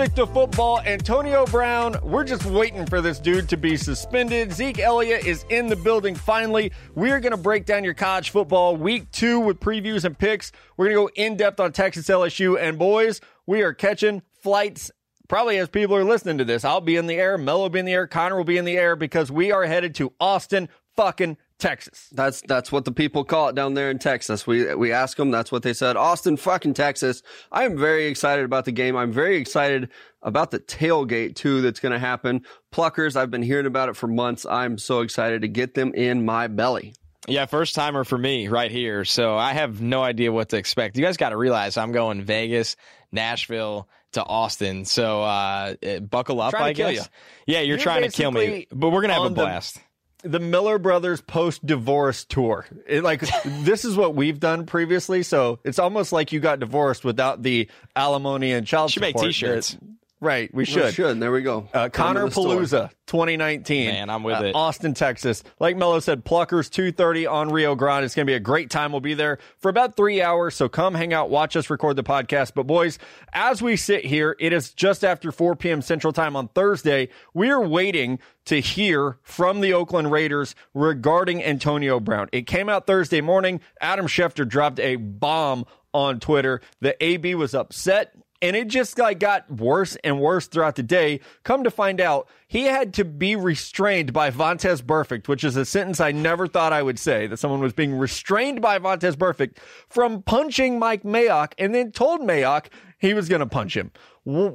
[0.00, 4.50] Stick to Football, Antonio Brown, we're just waiting for this dude to be suspended.
[4.50, 6.72] Zeke Elliott is in the building finally.
[6.94, 10.52] We're going to break down your college football week two with previews and picks.
[10.78, 12.58] We're going to go in depth on Texas LSU.
[12.58, 14.90] And boys, we are catching flights
[15.28, 16.64] probably as people are listening to this.
[16.64, 18.64] I'll be in the air, Mel will be in the air, Connor will be in
[18.64, 22.08] the air because we are headed to Austin fucking Texas.
[22.12, 24.46] That's that's what the people call it down there in Texas.
[24.46, 25.30] We we ask them.
[25.30, 25.96] That's what they said.
[25.96, 27.22] Austin, fucking Texas.
[27.52, 28.96] I am very excited about the game.
[28.96, 29.90] I'm very excited
[30.22, 31.60] about the tailgate too.
[31.62, 32.44] That's going to happen.
[32.72, 33.16] Pluckers.
[33.16, 34.44] I've been hearing about it for months.
[34.44, 36.94] I'm so excited to get them in my belly.
[37.28, 39.04] Yeah, first timer for me right here.
[39.04, 40.96] So I have no idea what to expect.
[40.96, 42.76] You guys got to realize I'm going Vegas,
[43.12, 44.84] Nashville to Austin.
[44.84, 46.94] So uh, buckle up, I guess.
[46.94, 47.02] You.
[47.46, 49.74] Yeah, you're, you're trying to kill me, but we're gonna have a blast.
[49.74, 49.80] The-
[50.22, 52.66] the Miller Brothers post divorce tour.
[52.86, 57.04] It, like this is what we've done previously, so it's almost like you got divorced
[57.04, 59.24] without the alimony and child should support.
[59.24, 59.76] make t-shirts.
[60.22, 60.84] Right, we should.
[60.84, 61.18] We should.
[61.18, 61.66] There we go.
[61.72, 63.86] Uh, Connor Palooza, 2019.
[63.86, 64.54] Man, I'm with uh, it.
[64.54, 65.42] Austin, Texas.
[65.58, 68.04] Like Mello said, Pluckers 2:30 on Rio Grande.
[68.04, 68.92] It's going to be a great time.
[68.92, 70.54] We'll be there for about three hours.
[70.54, 72.52] So come hang out, watch us record the podcast.
[72.54, 72.98] But boys,
[73.32, 75.80] as we sit here, it is just after 4 p.m.
[75.80, 77.08] Central Time on Thursday.
[77.32, 82.28] We are waiting to hear from the Oakland Raiders regarding Antonio Brown.
[82.30, 83.62] It came out Thursday morning.
[83.80, 86.60] Adam Schefter dropped a bomb on Twitter.
[86.80, 91.20] The AB was upset and it just like got worse and worse throughout the day.
[91.44, 95.64] Come to find out, he had to be restrained by Vontaze Burfict, which is a
[95.64, 99.56] sentence I never thought I would say that someone was being restrained by Vontaze Burfict
[99.88, 102.66] from punching Mike Mayock and then told Mayock
[102.98, 103.92] he was going to punch him.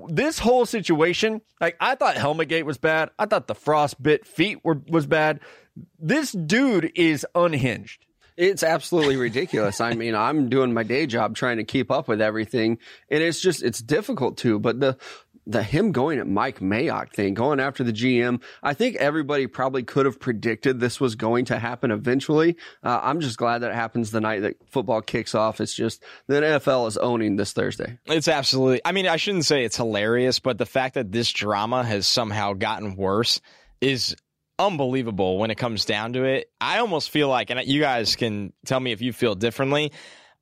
[0.10, 3.10] This whole situation, like I thought Helmetgate was bad.
[3.18, 5.40] I thought the frostbit feet were was bad.
[6.00, 8.05] This dude is unhinged.
[8.38, 9.80] It's absolutely ridiculous.
[9.80, 12.80] I mean, I'm doing my day job trying to keep up with everything,
[13.10, 14.60] and it's just it's difficult to.
[14.60, 14.98] But the
[15.48, 19.84] the him going at Mike Mayock thing, going after the GM, I think everybody probably
[19.84, 22.58] could have predicted this was going to happen eventually.
[22.84, 25.62] Uh, I'm just glad that it happens the night that football kicks off.
[25.62, 28.00] It's just the NFL is owning this Thursday.
[28.06, 28.82] It's absolutely.
[28.84, 32.54] I mean, I shouldn't say it's hilarious, but the fact that this drama has somehow
[32.54, 33.40] gotten worse
[33.82, 34.16] is
[34.60, 36.50] unbelievable when it comes down to it.
[36.60, 39.92] I almost feel like, and you guys can tell me if you feel differently.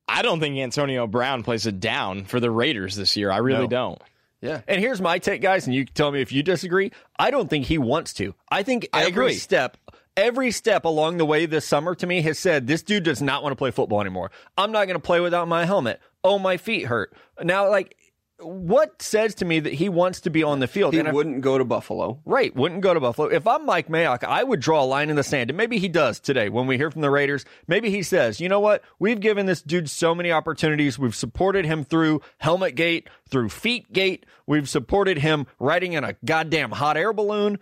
[0.06, 3.30] I don't think Antonio Brown plays it down for the Raiders this year.
[3.30, 3.68] I really no.
[3.68, 4.02] don't.
[4.40, 4.60] Yeah.
[4.68, 6.92] And here's my take, guys, and you can tell me if you disagree.
[7.18, 8.34] I don't think he wants to.
[8.50, 9.34] I think every I agree.
[9.34, 9.78] step,
[10.18, 13.42] every step along the way this summer to me has said this dude does not
[13.42, 14.30] want to play football anymore.
[14.58, 15.98] I'm not going to play without my helmet.
[16.22, 17.14] Oh, my feet hurt.
[17.42, 17.96] Now, like
[18.44, 20.94] what says to me that he wants to be on the field?
[20.94, 22.20] He and wouldn't go to Buffalo.
[22.24, 23.28] Right, wouldn't go to Buffalo.
[23.28, 25.50] If I'm Mike Mayock, I would draw a line in the sand.
[25.50, 27.44] And maybe he does today when we hear from the Raiders.
[27.66, 28.82] Maybe he says, you know what?
[28.98, 30.98] We've given this dude so many opportunities.
[30.98, 34.26] We've supported him through Helmet Gate, through Feet Gate.
[34.46, 37.58] We've supported him riding in a goddamn hot air balloon.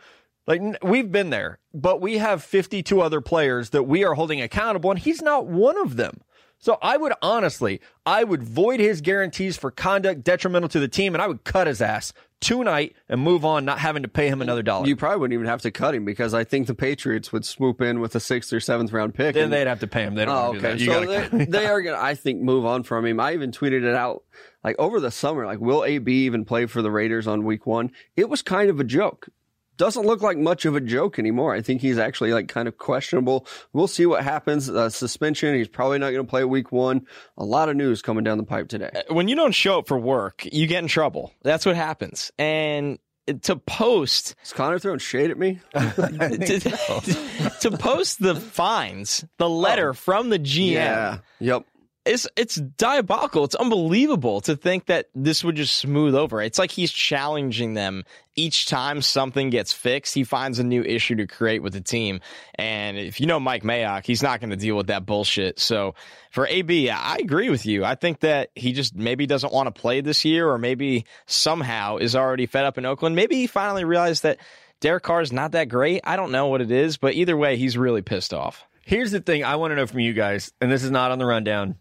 [0.47, 4.91] Like we've been there, but we have 52 other players that we are holding accountable,
[4.91, 6.20] and he's not one of them.
[6.62, 11.12] So I would honestly, I would void his guarantees for conduct detrimental to the team,
[11.12, 14.40] and I would cut his ass tonight and move on, not having to pay him
[14.40, 14.86] another dollar.
[14.86, 17.80] You probably wouldn't even have to cut him because I think the Patriots would swoop
[17.80, 19.34] in with a sixth or seventh round pick.
[19.34, 20.14] Then and, they'd have to pay him.
[20.14, 20.76] They don't oh, okay.
[20.76, 23.18] Do so they, they are going to, I think, move on from him.
[23.18, 24.22] I even tweeted it out
[24.62, 27.90] like over the summer, like, will AB even play for the Raiders on week one?
[28.14, 29.28] It was kind of a joke
[29.76, 31.54] doesn't look like much of a joke anymore.
[31.54, 33.46] I think he's actually like kind of questionable.
[33.72, 34.68] We'll see what happens.
[34.68, 35.54] Uh, suspension.
[35.54, 37.06] He's probably not going to play week one.
[37.36, 38.90] A lot of news coming down the pipe today.
[38.94, 41.32] Uh, when you don't show up for work, you get in trouble.
[41.42, 42.30] That's what happens.
[42.38, 42.98] And
[43.42, 46.60] to post is Connor throwing shade at me to,
[47.60, 49.92] to, post the fines the letter oh.
[49.92, 51.64] from the gm yeah yep
[52.04, 53.44] it's it's diabolical.
[53.44, 56.42] It's unbelievable to think that this would just smooth over.
[56.42, 58.04] It's like he's challenging them
[58.34, 60.14] each time something gets fixed.
[60.14, 62.20] He finds a new issue to create with the team.
[62.56, 65.60] And if you know Mike Mayock, he's not going to deal with that bullshit.
[65.60, 65.94] So
[66.31, 67.84] for AB, I agree with you.
[67.84, 71.99] I think that he just maybe doesn't want to play this year, or maybe somehow
[71.99, 73.14] is already fed up in Oakland.
[73.14, 74.38] Maybe he finally realized that
[74.81, 76.00] Derek Carr is not that great.
[76.02, 78.64] I don't know what it is, but either way, he's really pissed off.
[78.84, 81.19] Here's the thing I want to know from you guys, and this is not on
[81.19, 81.76] the rundown.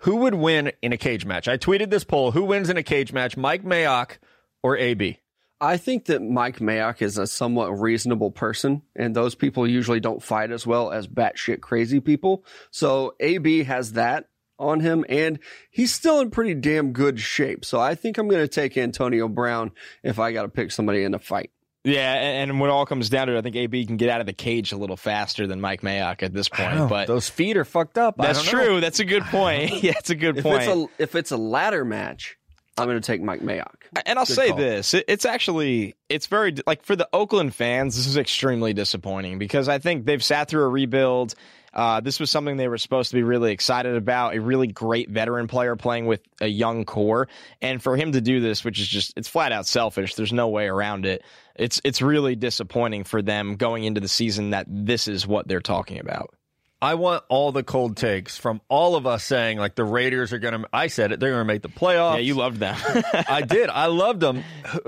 [0.00, 1.46] Who would win in a cage match?
[1.46, 2.32] I tweeted this poll.
[2.32, 4.18] Who wins in a cage match, Mike Mayock
[4.62, 5.18] or AB?
[5.60, 10.22] I think that Mike Mayock is a somewhat reasonable person, and those people usually don't
[10.22, 12.46] fight as well as batshit crazy people.
[12.70, 15.38] So AB has that on him, and
[15.70, 17.62] he's still in pretty damn good shape.
[17.62, 19.70] So I think I'm going to take Antonio Brown
[20.02, 21.50] if I got to pick somebody in a fight.
[21.82, 24.20] Yeah, and when it all comes down to it, I think AB can get out
[24.20, 26.90] of the cage a little faster than Mike Mayock at this point.
[26.90, 28.16] But those feet are fucked up.
[28.18, 28.80] That's true.
[28.80, 29.70] That's a good point.
[29.82, 30.62] yeah, it's a good if point.
[30.62, 32.36] It's a, if it's a ladder match,
[32.76, 33.74] I'm going to take Mike Mayock.
[34.06, 34.58] And I'll Good say call.
[34.58, 39.38] this: it, it's actually it's very like for the Oakland fans, this is extremely disappointing
[39.38, 41.34] because I think they've sat through a rebuild.
[41.72, 44.34] Uh, this was something they were supposed to be really excited about.
[44.34, 47.28] A really great veteran player playing with a young core,
[47.62, 50.14] and for him to do this, which is just it's flat out selfish.
[50.14, 51.22] There's no way around it.
[51.54, 55.60] It's it's really disappointing for them going into the season that this is what they're
[55.60, 56.34] talking about.
[56.82, 60.38] I want all the cold takes from all of us saying like the Raiders are
[60.38, 60.68] going to.
[60.72, 61.20] I said it.
[61.20, 62.14] They're going to make the playoffs.
[62.14, 62.74] Yeah, you loved them.
[63.28, 63.68] I did.
[63.68, 64.42] I loved them.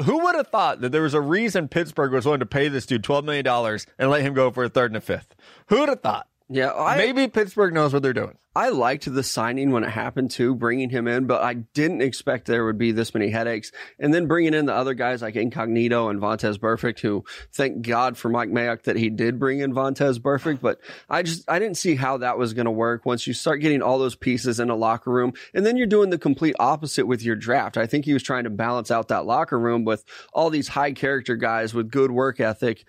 [0.04, 2.86] Who would have thought that there was a reason Pittsburgh was willing to pay this
[2.86, 5.34] dude twelve million dollars and let him go for a third and a fifth?
[5.66, 6.26] Who would have thought?
[6.52, 8.36] Yeah, I, Maybe Pittsburgh knows what they're doing.
[8.54, 12.44] I liked the signing when it happened too, bringing him in, but I didn't expect
[12.44, 13.72] there would be this many headaches.
[13.98, 18.18] And then bringing in the other guys like Incognito and Vontaze Burfict, who thank God
[18.18, 20.60] for Mike Mayock that he did bring in Vontaze Burfict.
[20.60, 20.78] But
[21.08, 23.80] I just, I didn't see how that was going to work once you start getting
[23.80, 25.32] all those pieces in a locker room.
[25.54, 27.78] And then you're doing the complete opposite with your draft.
[27.78, 30.92] I think he was trying to balance out that locker room with all these high
[30.92, 32.84] character guys with good work ethic.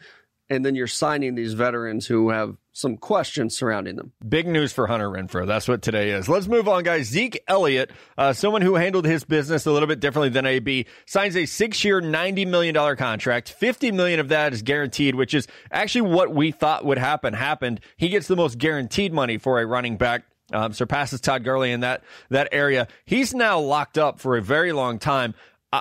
[0.50, 4.12] And then you're signing these veterans who have some questions surrounding them.
[4.28, 5.48] Big news for Hunter Renfrow.
[5.48, 6.28] That's what today is.
[6.28, 7.06] Let's move on, guys.
[7.08, 11.38] Zeke Elliott, uh, someone who handled his business a little bit differently than AB, signs
[11.38, 13.50] a six-year, ninety million dollar contract.
[13.50, 17.34] Fifty million of that is guaranteed, which is actually what we thought would happen.
[17.34, 17.80] Happened.
[17.98, 20.24] He gets the most guaranteed money for a running back.
[20.52, 22.88] Um, surpasses Todd Gurley in that that area.
[23.06, 25.36] He's now locked up for a very long time.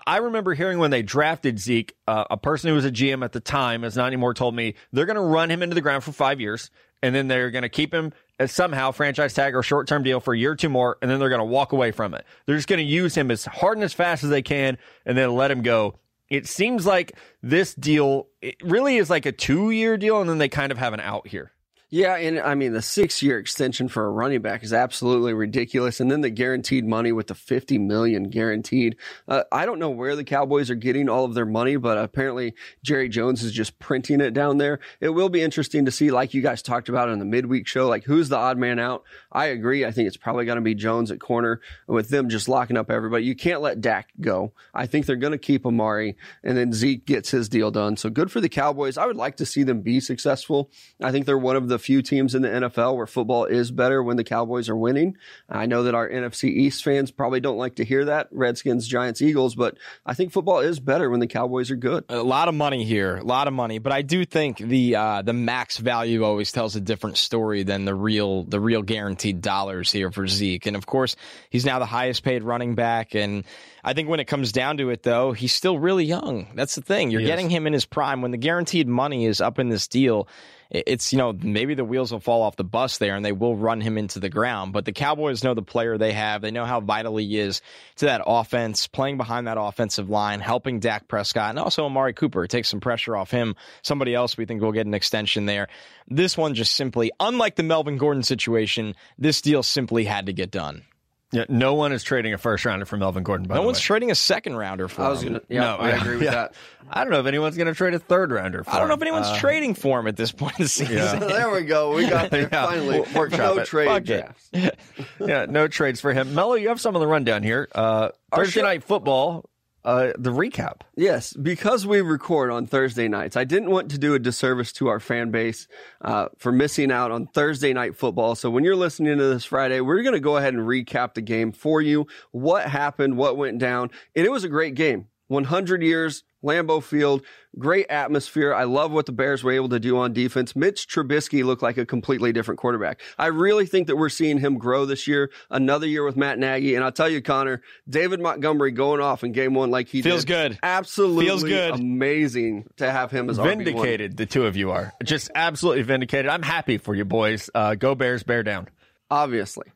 [0.07, 3.33] I remember hearing when they drafted Zeke, uh, a person who was a GM at
[3.33, 6.03] the time, as not anymore, told me they're going to run him into the ground
[6.03, 6.71] for five years,
[7.03, 10.19] and then they're going to keep him as somehow franchise tag or short term deal
[10.19, 12.25] for a year or two more, and then they're going to walk away from it.
[12.47, 15.19] They're just going to use him as hard and as fast as they can, and
[15.19, 15.99] then let him go.
[16.31, 17.13] It seems like
[17.43, 20.79] this deal it really is like a two year deal, and then they kind of
[20.79, 21.53] have an out here.
[21.95, 26.11] Yeah, and I mean the six-year extension for a running back is absolutely ridiculous, and
[26.11, 28.97] then the guaranteed money with the fifty million guaranteed.
[29.29, 32.55] Uh, I don't know where the Cowboys are getting all of their money, but apparently
[32.83, 34.81] Jerry Jones is just printing it down there.
[35.03, 37.89] It will be interesting to see, like you guys talked about in the midweek show,
[37.89, 39.05] like who's the odd man out.
[39.33, 39.85] I agree.
[39.85, 42.91] I think it's probably going to be Jones at corner with them just locking up
[42.91, 43.25] everybody.
[43.25, 44.53] You can't let Dak go.
[44.75, 47.97] I think they're going to keep Amari, and then Zeke gets his deal done.
[47.97, 48.99] So good for the Cowboys.
[48.99, 50.71] I would like to see them be successful.
[51.03, 54.03] I think they're one of the few teams in the NFL where football is better
[54.03, 55.17] when the Cowboys are winning.
[55.49, 59.23] I know that our NFC East fans probably don't like to hear that Redskins, Giants,
[59.23, 62.05] Eagles, but I think football is better when the Cowboys are good.
[62.09, 63.79] a lot of money here, a lot of money.
[63.79, 67.85] But I do think the uh, the max value always tells a different story than
[67.85, 68.83] the real the real
[69.23, 70.67] guaranteed dollars here for Zeke.
[70.67, 71.15] And of course,
[71.51, 73.15] he's now the highest paid running back.
[73.15, 73.45] And
[73.85, 76.49] I think when it comes down to it, though, he's still really young.
[76.55, 77.11] That's the thing.
[77.11, 77.31] You're He is.
[77.31, 80.27] getting him in his prime when the guaranteed money is up in this deal.
[80.73, 83.31] It- It's you know maybe the wheels will fall off the bus there and they
[83.33, 84.73] will run him into the ground.
[84.73, 86.43] But the Cowboys know the player they have.
[86.43, 87.61] They know how vital he is
[87.97, 92.47] to that offense, playing behind that offensive line, helping Dak Prescott and also Amari Cooper.
[92.47, 93.55] Take some pressure off him.
[93.83, 95.69] Somebody else we think will get an extension there.
[96.09, 100.51] This one just simply, unlike the Melvin Gordon situation, this deal simply had to get
[100.51, 100.83] done.
[101.33, 103.47] Yeah, no one is trading a first rounder for Melvin Gordon.
[103.47, 103.83] By No the one's way.
[103.85, 105.29] trading a second rounder for I was him.
[105.35, 106.31] gonna, yeah, No, I yeah, agree with yeah.
[106.33, 106.55] that.
[106.91, 108.65] I don't know if anyone's going to trade a third rounder.
[108.65, 110.69] For I don't know if anyone's Uh, trading for him at this point in the
[110.69, 110.97] season.
[110.97, 111.15] Yeah.
[111.21, 111.95] there we go.
[111.95, 113.01] We got there Yeah, finally.
[113.01, 113.67] we'll workshop no it.
[113.67, 114.05] trade Fuck it.
[114.05, 114.51] drafts.
[115.21, 116.35] yeah, no trades for him.
[116.35, 117.67] Mello, you have some on the rundown here.
[117.75, 119.49] Uh, Thursday show- night football.
[119.85, 120.83] Uh, the recap.
[120.95, 124.87] Yes, because we record on Thursday nights, I didn't want to do a disservice to
[124.87, 125.67] our fan base
[126.03, 128.37] uh, for missing out on Thursday night football.
[128.37, 131.21] So when you're listening to this Friday, we're going to go ahead and recap the
[131.21, 132.07] game for you.
[132.31, 133.17] What happened?
[133.17, 133.91] What went down?
[134.15, 135.09] And it was a great game.
[135.27, 137.23] 100 years, Lambeau Field,
[137.59, 138.53] great atmosphere.
[138.55, 140.57] I love what the Bears were able to do on defense.
[140.57, 143.01] Mitch Trubisky looked like a completely different quarterback.
[143.19, 145.31] I really think that we're seeing him grow this year.
[145.51, 149.33] Another year with Matt Nagy, and I'll tell you, Connor, David Montgomery going off in
[149.33, 150.51] Game One like he Feels did.
[150.51, 150.59] good.
[150.63, 151.75] Absolutely Feels good.
[151.75, 153.45] amazing to have him as RB1.
[153.65, 156.29] Vindicated, the two of you are just absolutely vindicated.
[156.31, 157.49] I'm happy for you boys.
[157.55, 158.69] Uh, go Bears, bear down.
[159.11, 159.67] Obviously.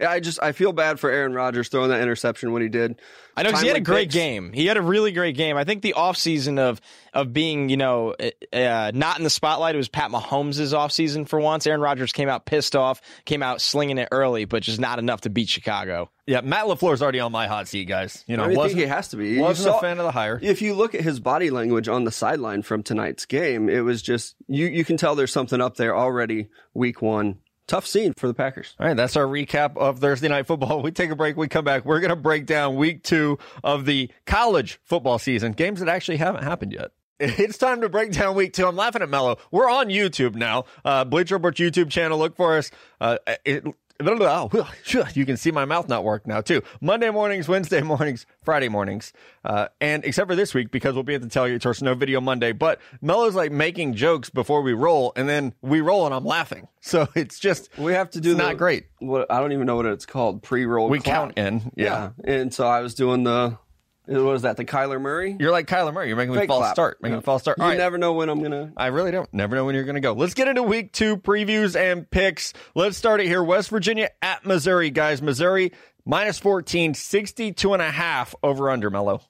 [0.00, 3.00] Yeah, I just I feel bad for Aaron Rodgers throwing that interception when he did.
[3.36, 4.14] I know he had a great picks.
[4.14, 4.52] game.
[4.52, 5.56] He had a really great game.
[5.56, 6.80] I think the offseason of
[7.14, 11.28] of being, you know, uh, uh, not in the spotlight, it was Pat Mahomes' offseason
[11.28, 11.66] for once.
[11.66, 15.22] Aaron Rodgers came out pissed off, came out slinging it early, but just not enough
[15.22, 16.10] to beat Chicago.
[16.26, 18.24] Yeah, Matt LaFleur is already on my hot seat, guys.
[18.26, 19.30] You know, I mean, wasn't think he has to be.
[19.30, 20.38] You wasn't saw- a fan of the hire.
[20.40, 24.02] If you look at his body language on the sideline from tonight's game, it was
[24.02, 27.38] just you you can tell there's something up there already week 1.
[27.68, 28.74] Tough scene for the Packers.
[28.78, 30.82] All right, that's our recap of Thursday night football.
[30.82, 31.36] We take a break.
[31.36, 31.84] We come back.
[31.84, 36.16] We're going to break down week two of the college football season, games that actually
[36.16, 36.90] haven't happened yet.
[37.24, 38.66] It's time to break down week two.
[38.66, 39.38] I'm laughing at Mello.
[39.52, 40.64] We're on YouTube now.
[40.84, 42.18] Uh, Bleacher Report YouTube channel.
[42.18, 42.72] Look for us.
[43.00, 43.64] Uh, it,
[45.14, 46.62] you can see my mouth not work now too.
[46.80, 49.12] Monday mornings, Wednesday mornings, Friday mornings,
[49.44, 51.94] uh, and except for this week because we'll be at the tailgate tour, so no
[51.94, 52.52] video Monday.
[52.52, 56.68] But Mello's like making jokes before we roll, and then we roll, and I'm laughing.
[56.84, 58.86] So it's just We have to do it's the, not great.
[58.98, 60.42] What I don't even know what it's called.
[60.42, 60.88] Pre-roll.
[60.88, 61.14] We clap.
[61.14, 62.10] count in, yeah.
[62.24, 63.56] And so I was doing the.
[64.06, 64.56] What was that?
[64.56, 65.36] The Kyler Murray.
[65.38, 66.08] You're like Kyler Murray.
[66.08, 66.74] You're making me Fake false clap.
[66.74, 66.98] start.
[67.02, 67.18] Making Yeah.
[67.20, 67.58] me false start.
[67.58, 67.78] You All right.
[67.78, 68.72] never know when I'm gonna.
[68.76, 69.32] I really don't.
[69.32, 70.12] Never know when you're going to go.
[70.12, 72.52] Let's get into week two previews and picks.
[72.74, 73.42] Let's start it here.
[73.44, 75.22] West Virginia at Missouri, guys.
[75.22, 75.72] Missouri
[76.04, 79.22] minus 14, 62 and a half over under Mello.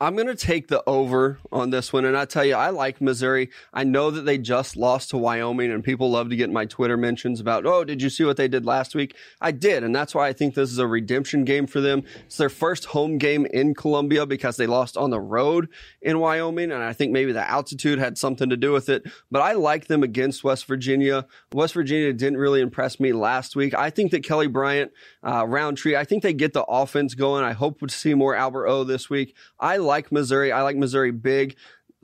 [0.00, 2.04] I'm going to take the over on this one.
[2.04, 3.50] And I tell you, I like Missouri.
[3.72, 6.96] I know that they just lost to Wyoming, and people love to get my Twitter
[6.96, 9.14] mentions about, oh, did you see what they did last week?
[9.40, 9.84] I did.
[9.84, 12.02] And that's why I think this is a redemption game for them.
[12.26, 15.68] It's their first home game in Columbia because they lost on the road
[16.00, 16.72] in Wyoming.
[16.72, 19.04] And I think maybe the altitude had something to do with it.
[19.30, 21.26] But I like them against West Virginia.
[21.52, 23.74] West Virginia didn't really impress me last week.
[23.74, 24.92] I think that Kelly Bryant,
[25.22, 27.44] uh, Rountree, I think they get the offense going.
[27.44, 29.36] I hope to see more Albert O this week.
[29.58, 30.52] I like Missouri.
[30.52, 31.56] I like Missouri big.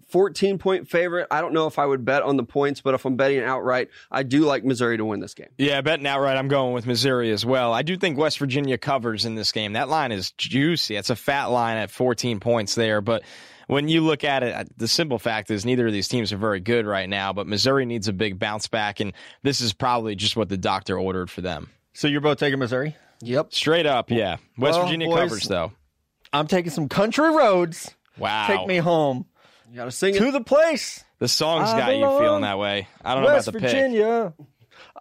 [0.08, 1.26] 14 point favorite.
[1.30, 3.88] I don't know if I would bet on the points, but if I'm betting outright,
[4.10, 5.48] I do like Missouri to win this game.
[5.58, 7.74] Yeah, betting outright, I'm going with Missouri as well.
[7.74, 9.74] I do think West Virginia covers in this game.
[9.74, 10.96] That line is juicy.
[10.96, 13.22] It's a fat line at 14 points there, but
[13.66, 16.60] when you look at it, the simple fact is neither of these teams are very
[16.60, 20.36] good right now, but Missouri needs a big bounce back, and this is probably just
[20.36, 21.68] what the doctor ordered for them.
[21.92, 22.96] So you're both taking Missouri?
[23.20, 23.52] Yep.
[23.52, 24.36] Straight up, yeah.
[24.56, 25.72] West Well, Virginia boys- covers, though.
[26.32, 27.94] I'm taking some country roads.
[28.18, 28.46] Wow.
[28.46, 29.26] Take me home
[29.70, 30.18] You got to sing it.
[30.18, 31.04] to the place.
[31.18, 32.88] The song's I got you feeling that way.
[33.04, 33.92] I don't West know about the pick.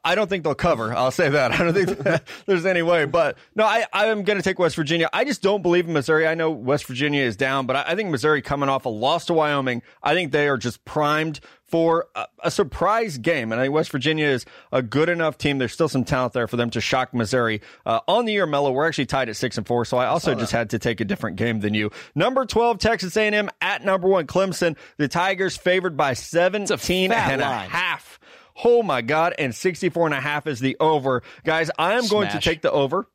[0.07, 0.93] I don't think they'll cover.
[0.93, 1.51] I'll say that.
[1.59, 3.03] I don't think there's any way.
[3.03, 5.09] But no, I, I'm going to take West Virginia.
[5.11, 6.25] I just don't believe in Missouri.
[6.25, 9.25] I know West Virginia is down, but I, I think Missouri coming off a loss
[9.25, 13.51] to Wyoming, I think they are just primed for a, a surprise game.
[13.51, 15.57] And I think West Virginia is a good enough team.
[15.57, 17.61] There's still some talent there for them to shock Missouri.
[17.85, 19.83] Uh, on the year, Mello, we're actually tied at six and four.
[19.83, 21.91] So I also just had to take a different game than you.
[22.15, 24.77] Number 12, Texas A&M at number one, Clemson.
[24.95, 28.19] The Tigers favored by 17 fat and a half.
[28.63, 29.33] Oh my God.
[29.37, 31.23] And 64 and a half is the over.
[31.43, 33.07] Guys, I am going to take the over.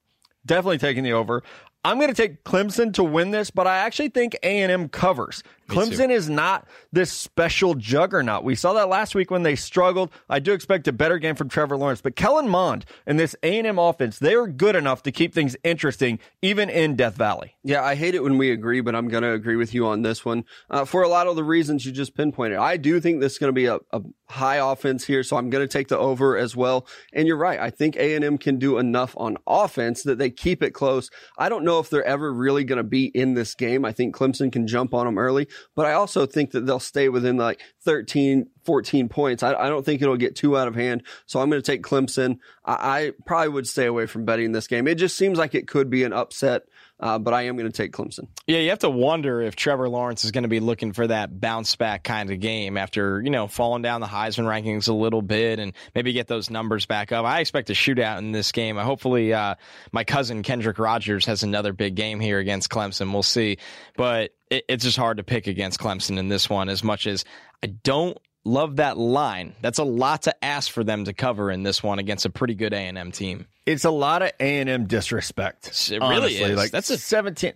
[0.45, 1.43] Definitely taking the over.
[1.85, 5.43] I'm going to take Clemson to win this, but I actually think A&M covers.
[5.69, 8.45] Clemson is not this special juggernaut.
[8.45, 10.11] We saw that last week when they struggled.
[10.29, 13.79] I do expect a better game from Trevor Lawrence, but Kellen Mond and this A&M
[13.79, 17.57] offense, they are good enough to keep things interesting even in Death Valley.
[17.63, 20.03] Yeah, I hate it when we agree, but I'm going to agree with you on
[20.03, 22.59] this one uh, for a lot of the reasons you just pinpointed.
[22.59, 25.51] I do think this is going to be a, a high offense here, so I'm
[25.51, 26.87] going to take the over as well.
[27.13, 27.61] And you're right.
[27.61, 31.11] I think A&M can do enough on offense that they keep it close.
[31.39, 33.85] I don't know if they're ever really going to be in this game.
[33.85, 37.09] I think Clemson can jump on them early, but I also think that they'll stay
[37.09, 39.43] within like 13, 14 points.
[39.43, 41.03] I, I don't think it'll get too out of hand.
[41.27, 42.39] So I'm going to take Clemson.
[42.65, 44.87] I, I probably would stay away from betting this game.
[44.87, 46.63] It just seems like it could be an upset,
[47.01, 48.29] uh, but I am going to take Clemson.
[48.47, 51.41] Yeah, you have to wonder if Trevor Lawrence is going to be looking for that
[51.41, 55.23] bounce back kind of game after, you know, falling down the Heisman rankings a little
[55.23, 57.25] bit and maybe get those numbers back up.
[57.25, 58.77] I expect a shootout in this game.
[58.77, 59.57] Hopefully, uh,
[59.91, 63.13] my cousin Kendrick Rogers has another big game here against Clemson.
[63.13, 63.59] We'll see.
[63.97, 67.25] But it, it's just hard to pick against Clemson in this one as much as
[67.63, 69.55] I don't love that line.
[69.63, 72.55] That's a lot to ask for them to cover in this one against a pretty
[72.55, 73.47] good A&M team.
[73.67, 75.69] It's a lot of A&M disrespect.
[75.91, 76.43] It really honestly.
[76.43, 76.57] is.
[76.57, 77.53] Like That's a- 17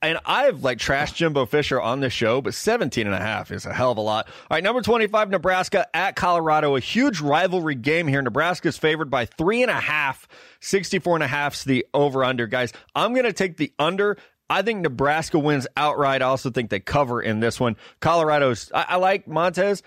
[0.00, 3.66] and I've like trashed Jimbo Fisher on the show, but 17 and a half is
[3.66, 4.28] a hell of a lot.
[4.28, 6.76] All right, number 25, Nebraska at Colorado.
[6.76, 8.22] A huge rivalry game here.
[8.22, 10.28] Nebraska's favored by three and a half.
[10.60, 12.72] 64 and a half's the over under, guys.
[12.94, 14.16] I'm going to take the under.
[14.52, 16.22] I think Nebraska wins outright.
[16.22, 17.76] I also think they cover in this one.
[18.00, 19.82] Colorado's, I, I like Montez.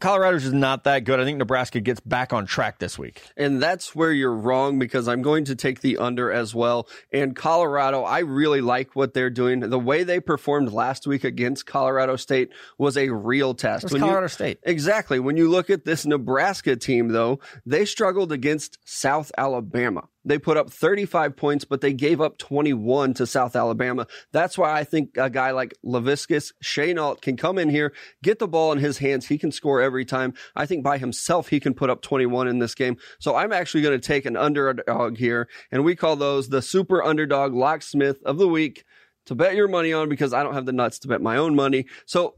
[0.00, 1.18] Colorado's is not that good.
[1.18, 3.22] I think Nebraska gets back on track this week.
[3.36, 6.88] And that's where you're wrong because I'm going to take the under as well.
[7.12, 9.60] And Colorado, I really like what they're doing.
[9.60, 13.84] The way they performed last week against Colorado State was a real test.
[13.84, 14.58] When you- Colorado State.
[14.62, 15.18] Exactly.
[15.18, 20.06] When you look at this Nebraska team, though, they struggled against South Alabama.
[20.24, 24.06] They put up 35 points, but they gave up 21 to South Alabama.
[24.32, 28.48] That's why I think a guy like Laviska Shenault can come in here, get the
[28.48, 29.26] ball in his hands.
[29.26, 30.34] He can score every time.
[30.54, 32.96] I think by himself, he can put up 21 in this game.
[33.18, 37.02] So I'm actually going to take an underdog here, and we call those the super
[37.02, 38.84] underdog locksmith of the week
[39.26, 41.54] to bet your money on because I don't have the nuts to bet my own
[41.54, 41.86] money.
[42.06, 42.36] So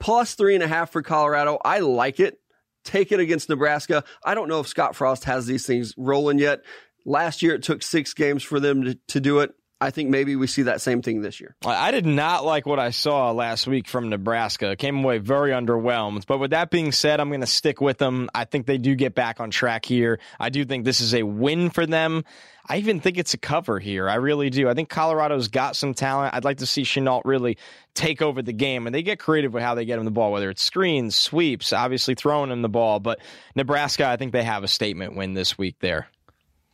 [0.00, 1.58] plus three and a half for Colorado.
[1.64, 2.40] I like it.
[2.84, 4.04] Take it against Nebraska.
[4.24, 6.60] I don't know if Scott Frost has these things rolling yet.
[7.04, 9.54] Last year, it took six games for them to, to do it.
[9.80, 11.56] I think maybe we see that same thing this year.
[11.66, 14.76] I did not like what I saw last week from Nebraska.
[14.76, 16.24] Came away very underwhelmed.
[16.26, 18.30] But with that being said, I'm going to stick with them.
[18.34, 20.20] I think they do get back on track here.
[20.40, 22.24] I do think this is a win for them.
[22.66, 24.08] I even think it's a cover here.
[24.08, 24.70] I really do.
[24.70, 26.34] I think Colorado's got some talent.
[26.34, 27.58] I'd like to see Shenault really
[27.92, 30.32] take over the game, and they get creative with how they get him the ball,
[30.32, 33.00] whether it's screens, sweeps, obviously throwing him the ball.
[33.00, 33.20] But
[33.54, 36.08] Nebraska, I think they have a statement win this week there.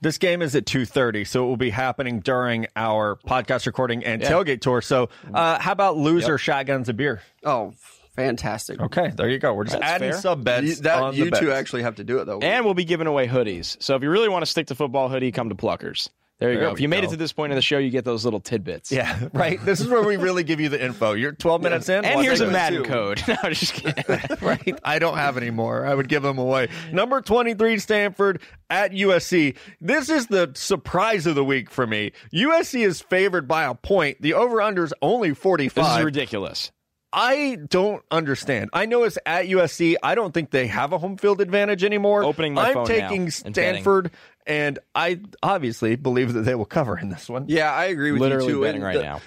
[0.02, 4.23] This game is at 2.30, so it will be happening during our podcast recording and
[4.23, 4.30] yeah.
[4.30, 4.80] tailgate tour.
[4.80, 6.40] So uh, how about loser yep.
[6.40, 7.21] shotguns a beer?
[7.45, 7.75] Oh,
[8.16, 8.80] fantastic.
[8.80, 9.52] Okay, there you go.
[9.52, 10.21] We're just That's adding fair.
[10.21, 10.66] sub bets.
[10.66, 12.38] You, that, you two actually have to do it, though.
[12.38, 13.76] And we'll be giving away hoodies.
[13.83, 16.09] So if you really want to stick to football hoodie, come to Pluckers.
[16.41, 16.73] There you there go.
[16.73, 18.91] If you made it to this point of the show, you get those little tidbits.
[18.91, 19.63] Yeah, right.
[19.63, 21.13] This is where we really give you the info.
[21.13, 22.03] You're 12 minutes in.
[22.03, 23.23] And here's a Madden code.
[23.31, 24.05] No, just kidding.
[24.41, 24.79] right.
[24.83, 25.87] I don't have any more.
[25.87, 26.69] I would give them away.
[26.93, 29.57] Number 23, Stanford at USC.
[29.81, 32.13] This is the surprise of the week for me.
[32.33, 34.21] USC is favored by a point.
[34.21, 35.85] The over-under is only 45.
[35.85, 36.73] This is ridiculous.
[37.12, 38.71] I don't understand.
[38.73, 39.97] I know it's at USC.
[40.02, 42.23] I don't think they have a home field advantage anymore.
[42.23, 44.11] Opening my I'm taking Stanford,
[44.47, 47.47] and, and, I obviously believe that they will cover in this one.
[47.49, 48.62] Yeah, I agree with Literally you too.
[48.62, 49.21] betting right the, now.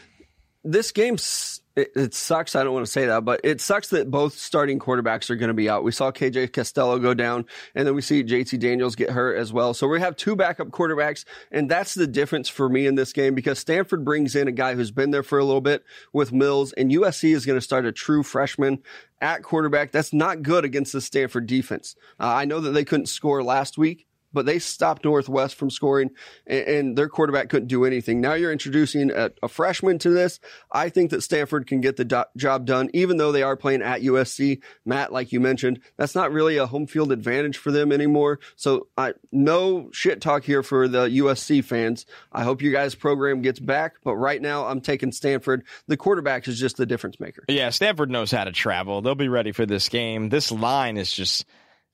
[0.64, 2.56] This game's it, it, sucks.
[2.56, 5.48] I don't want to say that, but it sucks that both starting quarterbacks are going
[5.48, 5.84] to be out.
[5.84, 9.52] We saw KJ Costello go down, and then we see JT Daniels get hurt as
[9.52, 9.74] well.
[9.74, 13.34] So we have two backup quarterbacks, and that's the difference for me in this game
[13.34, 16.74] because Stanford brings in a guy who's been there for a little bit with Mills,
[16.74, 18.84] and USC is going to start a true freshman
[19.20, 19.92] at quarterback.
[19.92, 21.96] That's not good against the Stanford defense.
[22.20, 26.12] Uh, I know that they couldn't score last week, but they stopped Northwest from scoring,
[26.48, 28.20] and, and their quarterback couldn't do anything.
[28.20, 30.40] Now you're introducing a, a, freshman to this.
[30.72, 33.82] I think that Stanford can get the do- job done, even though they are playing
[33.82, 34.62] at USC.
[34.86, 38.40] Matt, like you mentioned, that's not really a home field advantage for them anymore.
[38.56, 42.06] So I no shit talk here for the USC fans.
[42.32, 45.64] I hope you guys' program gets back, but right now I'm taking Stanford.
[45.88, 47.44] The quarterback is just the difference maker.
[47.48, 49.02] Yeah, Stanford knows how to travel.
[49.02, 50.30] They'll be ready for this game.
[50.30, 51.46] This line is just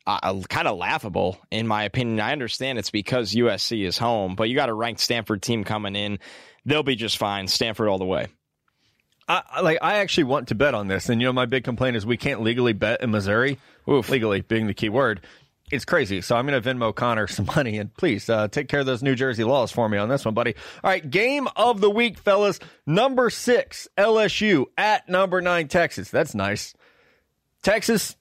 [0.08, 2.20] uh, kind of laughable in my opinion.
[2.20, 5.96] I understand it's because USC is home, but you got a ranked Stanford team coming
[5.96, 6.20] in.
[6.66, 7.48] They'll be just fine.
[7.48, 8.28] Stanford all the way.
[9.28, 11.96] I, like I actually want to bet on this, and you know my big complaint
[11.96, 13.60] is we can't legally bet in Missouri.
[13.88, 14.10] Oof.
[14.10, 15.22] Legally being the key word,
[15.72, 16.22] it's crazy.
[16.22, 19.04] So I'm going to Venmo Connor some money, and please uh, take care of those
[19.04, 20.56] New Jersey laws for me on this one, buddy.
[20.84, 22.60] All right, game of the week, fellas.
[22.88, 26.10] Number six LSU at number nine Texas.
[26.10, 26.74] That's nice.
[27.62, 28.16] Texas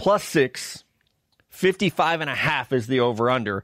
[0.00, 0.82] plus six
[1.50, 3.62] 55 and a half is the over under.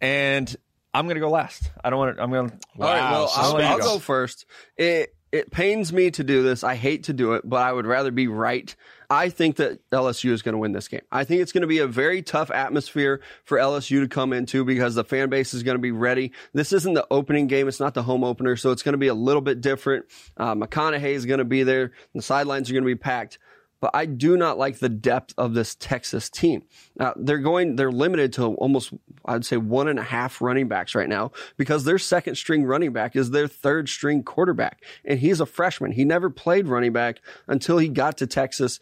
[0.00, 0.54] And
[0.92, 1.70] I'm going to go last.
[1.82, 2.56] I don't want to, I'm going to.
[2.76, 2.86] Wow.
[2.86, 3.84] All right, well, I'll, I'll go.
[3.84, 4.44] go first.
[4.76, 6.64] It, it pains me to do this.
[6.64, 8.74] I hate to do it, but I would rather be right.
[9.08, 11.02] I think that LSU is going to win this game.
[11.10, 14.64] I think it's going to be a very tough atmosphere for LSU to come into
[14.64, 16.32] because the fan base is going to be ready.
[16.52, 17.68] This isn't the opening game.
[17.68, 18.56] It's not the home opener.
[18.56, 20.06] So it's going to be a little bit different.
[20.36, 21.92] Uh, McConaughey is going to be there.
[22.14, 23.38] The sidelines are going to be packed
[23.80, 26.62] but I do not like the depth of this Texas team.
[26.98, 28.92] Now they're going, they're limited to almost,
[29.24, 32.92] I'd say one and a half running backs right now because their second string running
[32.92, 34.84] back is their third string quarterback.
[35.04, 35.92] And he's a freshman.
[35.92, 38.80] He never played running back until he got to Texas.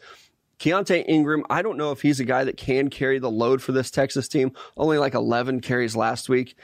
[0.59, 3.71] Keaontay Ingram, I don't know if he's a guy that can carry the load for
[3.71, 4.51] this Texas team.
[4.75, 6.57] Only like 11 carries last week.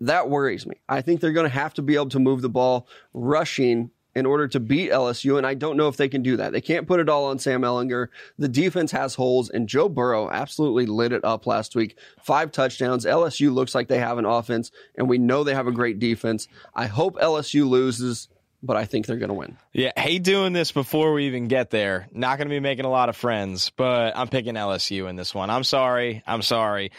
[0.00, 0.80] That worries me.
[0.88, 4.26] I think they're going to have to be able to move the ball rushing in
[4.26, 6.52] order to beat LSU, and I don't know if they can do that.
[6.52, 8.08] They can't put it all on Sam Ehlinger.
[8.38, 11.96] The defense has holes, and Joe Burrow absolutely lit it up last week.
[12.22, 13.06] Five touchdowns.
[13.06, 16.48] LSU looks like they have an offense, and we know they have a great defense.
[16.74, 18.28] I hope LSU loses
[18.62, 19.56] but I think they're going to win.
[19.72, 22.08] Yeah, hate doing this before we even get there.
[22.12, 25.32] Not going to be making a lot of friends, but I'm picking LSU in this
[25.34, 25.48] one.
[25.48, 26.22] I'm sorry.
[26.26, 26.90] I'm sorry.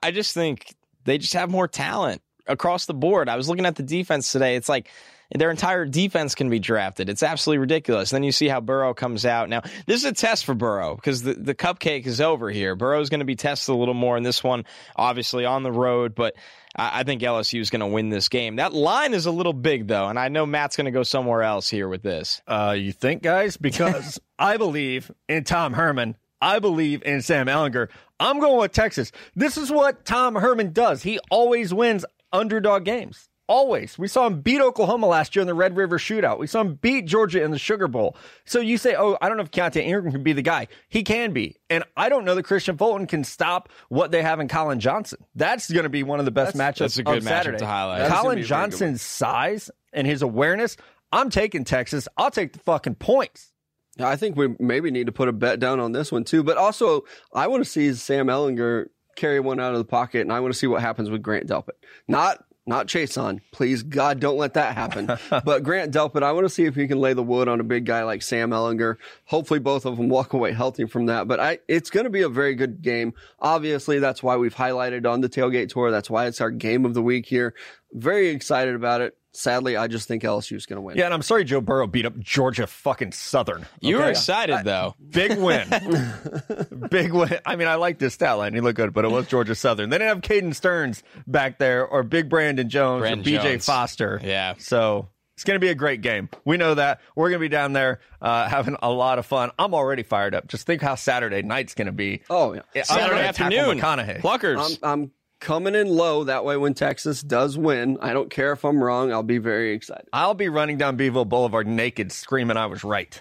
[0.00, 3.28] I just think they just have more talent across the board.
[3.28, 4.56] I was looking at the defense today.
[4.56, 4.90] It's like
[5.34, 7.10] their entire defense can be drafted.
[7.10, 8.10] It's absolutely ridiculous.
[8.10, 9.48] Then you see how Burrow comes out.
[9.48, 12.74] Now, this is a test for Burrow because the, the cupcake is over here.
[12.74, 14.64] Burrow's going to be tested a little more in this one,
[14.96, 16.34] obviously on the road, but
[16.74, 18.56] I, I think LSU is going to win this game.
[18.56, 21.42] That line is a little big, though, and I know Matt's going to go somewhere
[21.42, 22.40] else here with this.
[22.46, 23.56] Uh, you think, guys?
[23.58, 26.16] Because I believe in Tom Herman.
[26.40, 27.88] I believe in Sam Ehlinger.
[28.20, 29.12] I'm going with Texas.
[29.34, 31.02] This is what Tom Herman does.
[31.02, 33.28] He always wins underdog games.
[33.48, 33.98] Always.
[33.98, 36.38] We saw him beat Oklahoma last year in the Red River Shootout.
[36.38, 38.14] We saw him beat Georgia in the Sugar Bowl.
[38.44, 40.68] So you say, oh, I don't know if Keaontay Ingram can be the guy.
[40.90, 41.56] He can be.
[41.70, 45.24] And I don't know that Kristian Fulton can stop what they have in Collin Johnson.
[45.34, 47.58] That's going to be one of the best that's, matchups that's a good matchup Saturday.
[47.58, 48.08] to highlight.
[48.08, 50.76] Collin Johnson's size and his awareness,
[51.10, 52.06] I'm taking Texas.
[52.18, 53.52] I'll take the fucking points.
[53.98, 56.42] I think we maybe need to put a bet down on this one too.
[56.42, 60.32] But also, I want to see Sam Ehlinger carry one out of the pocket, and
[60.32, 61.70] I want to see what happens with Grant Delpit.
[62.06, 63.40] Not not Chase on.
[63.50, 65.06] Please, God, don't let that happen.
[65.44, 67.64] but Grant Delpit, I want to see if he can lay the wood on a
[67.64, 68.96] big guy like Sam Ehlinger.
[69.24, 71.26] Hopefully, both of them walk away healthy from that.
[71.26, 73.14] But I, it's going to be a very good game.
[73.40, 75.90] Obviously, that's why we've highlighted on the tailgate tour.
[75.90, 77.54] That's why it's our game of the week here.
[77.92, 79.16] Very excited about it.
[79.38, 80.96] Sadly, I just think LSU is going to win.
[80.96, 83.66] Yeah, and I'm sorry Joe Burrow beat up Georgia fucking Southern.
[83.80, 84.10] You were okay?
[84.10, 84.96] excited though.
[85.10, 85.68] Big win.
[86.90, 87.38] Big win.
[87.46, 88.52] I mean, I like this stat line.
[88.52, 89.90] He looked good, but it was Georgia Southern.
[89.90, 93.66] They didn't have Caden Sterns back there or Big Brandon Jones Brandon or BJ Jones.
[93.66, 94.20] Foster.
[94.24, 94.54] Yeah.
[94.58, 96.28] So it's going to be a great game.
[96.44, 97.00] We know that.
[97.14, 99.52] We're going to be down there uh, having a lot of fun.
[99.56, 100.48] I'm already fired up.
[100.48, 102.22] Just think how Saturday night's going to be.
[102.28, 102.62] Oh, yeah.
[102.74, 103.78] I'm Saturday afternoon.
[103.78, 104.20] McConaughey.
[104.20, 104.80] Pluckers.
[104.82, 106.24] I'm, I'm coming in low.
[106.24, 109.12] That way, when Texas does win, I don't care if I'm wrong.
[109.12, 110.08] I'll be very excited.
[110.12, 113.20] I'll be running down Bevo Boulevard naked, screaming I was right.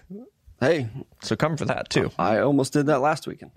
[0.60, 0.90] Hey,
[1.22, 2.12] So come for that too.
[2.18, 3.52] I almost did that last weekend.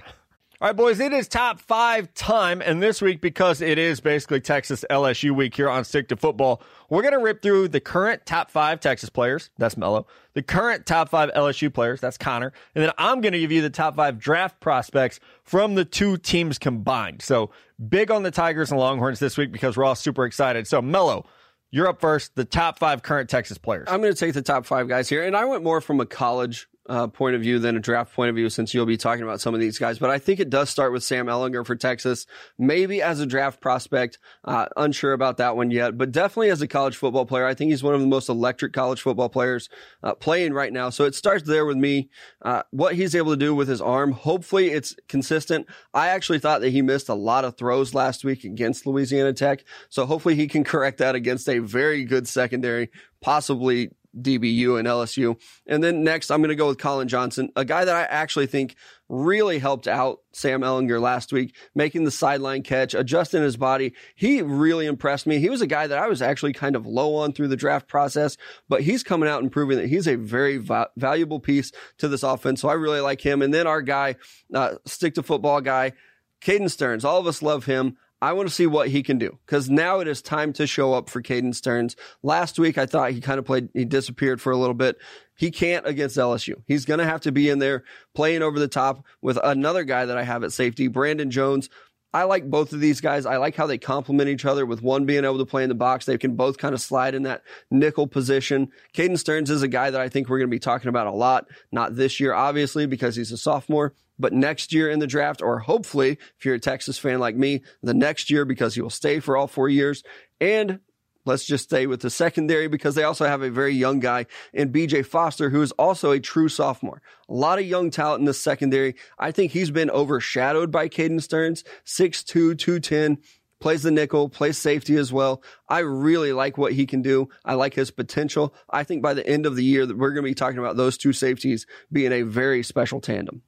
[0.63, 2.61] All right, boys, it is top five time.
[2.61, 6.61] And this week, because it is basically Texas LSU week here on Stick to Football,
[6.91, 9.49] we're going to rip through the current top five Texas players.
[9.57, 10.07] That's Mello.
[10.35, 12.03] The current top five LSU players.
[12.03, 12.53] That's Connor.
[12.75, 16.19] And then I'm going to give you the top five draft prospects from the two
[16.19, 17.23] teams combined.
[17.23, 17.53] So
[17.89, 20.67] big on the Tigers and Longhorns this week because we're all super excited.
[20.67, 21.25] So, Mello,
[21.71, 22.35] you're up first.
[22.35, 23.89] The top five current Texas players.
[23.91, 26.07] I'm going to take the top five guys here, and I went more from a
[26.07, 29.23] college uh, point of view than a draft point of view, since you'll be talking
[29.23, 29.99] about some of these guys.
[29.99, 32.27] But I think it does start with Sam Ehlinger for Texas,
[32.59, 34.19] maybe as a draft prospect.
[34.45, 37.47] Uh, unsure about that one yet, but definitely as a college football player.
[37.47, 39.69] I think he's one of the most electric college football players
[40.03, 40.91] uh, playing right now.
[40.91, 42.09] So it starts there with me.
[42.43, 45.67] Uh, what he's able to do with his arm, hopefully it's consistent.
[45.95, 49.65] I actually thought that he missed a lot of throws last week against Louisiana Tech,
[49.89, 52.91] so hopefully he can correct that against a very good secondary,
[53.21, 55.41] possibly DBU and LSU.
[55.67, 58.47] And then next, I'm going to go with Collin Johnson, a guy that I actually
[58.47, 58.77] think
[59.09, 63.93] really helped out Sam Ehlinger last week, making the sideline catch, adjusting his body.
[64.15, 65.39] He really impressed me.
[65.39, 67.89] He was a guy that I was actually kind of low on through the draft
[67.89, 68.37] process,
[68.69, 72.23] but he's coming out and proving that he's a very va- valuable piece to this
[72.23, 72.61] offense.
[72.61, 73.43] So I really like him.
[73.43, 74.17] And then our guy,
[74.55, 75.93] uh, stick to football guy,
[76.41, 77.05] Caden Sterns.
[77.05, 77.97] All of us love him.
[78.23, 80.93] I want to see what he can do because now it is time to show
[80.93, 81.97] up for Caden Sterns.
[82.23, 84.99] Last week, I thought he kind of played, he disappeared for a little bit.
[85.37, 86.57] He can't against LSU.
[86.67, 90.05] He's going to have to be in there playing over the top with another guy
[90.05, 91.71] that I have at safety, Brandon Jones.
[92.13, 93.25] I like both of these guys.
[93.25, 95.75] I like how they complement each other with one being able to play in the
[95.75, 96.05] box.
[96.05, 98.73] They can both kind of slide in that nickel position.
[98.95, 101.13] Caden Sterns is a guy that I think we're going to be talking about a
[101.13, 101.47] lot.
[101.71, 105.61] Not this year, obviously, because he's a sophomore, but next year in the draft, or
[105.61, 109.21] hopefully, if you're a Texas fan like me, the next year because he will stay
[109.21, 110.03] for all four years.
[110.41, 110.81] And
[111.25, 114.73] let's just stay with the secondary because they also have a very young guy in
[114.73, 117.03] BJ Foster, who is also a true sophomore.
[117.29, 118.95] A lot of young talent in the secondary.
[119.19, 123.19] I think he's been overshadowed by Caden Sterns, 6'2, 210
[123.61, 125.43] plays the nickel, plays safety as well.
[125.69, 127.29] I really like what he can do.
[127.45, 128.55] I like his potential.
[128.71, 130.77] I think by the end of the year that we're going to be talking about
[130.77, 133.43] those two safeties being a very special tandem.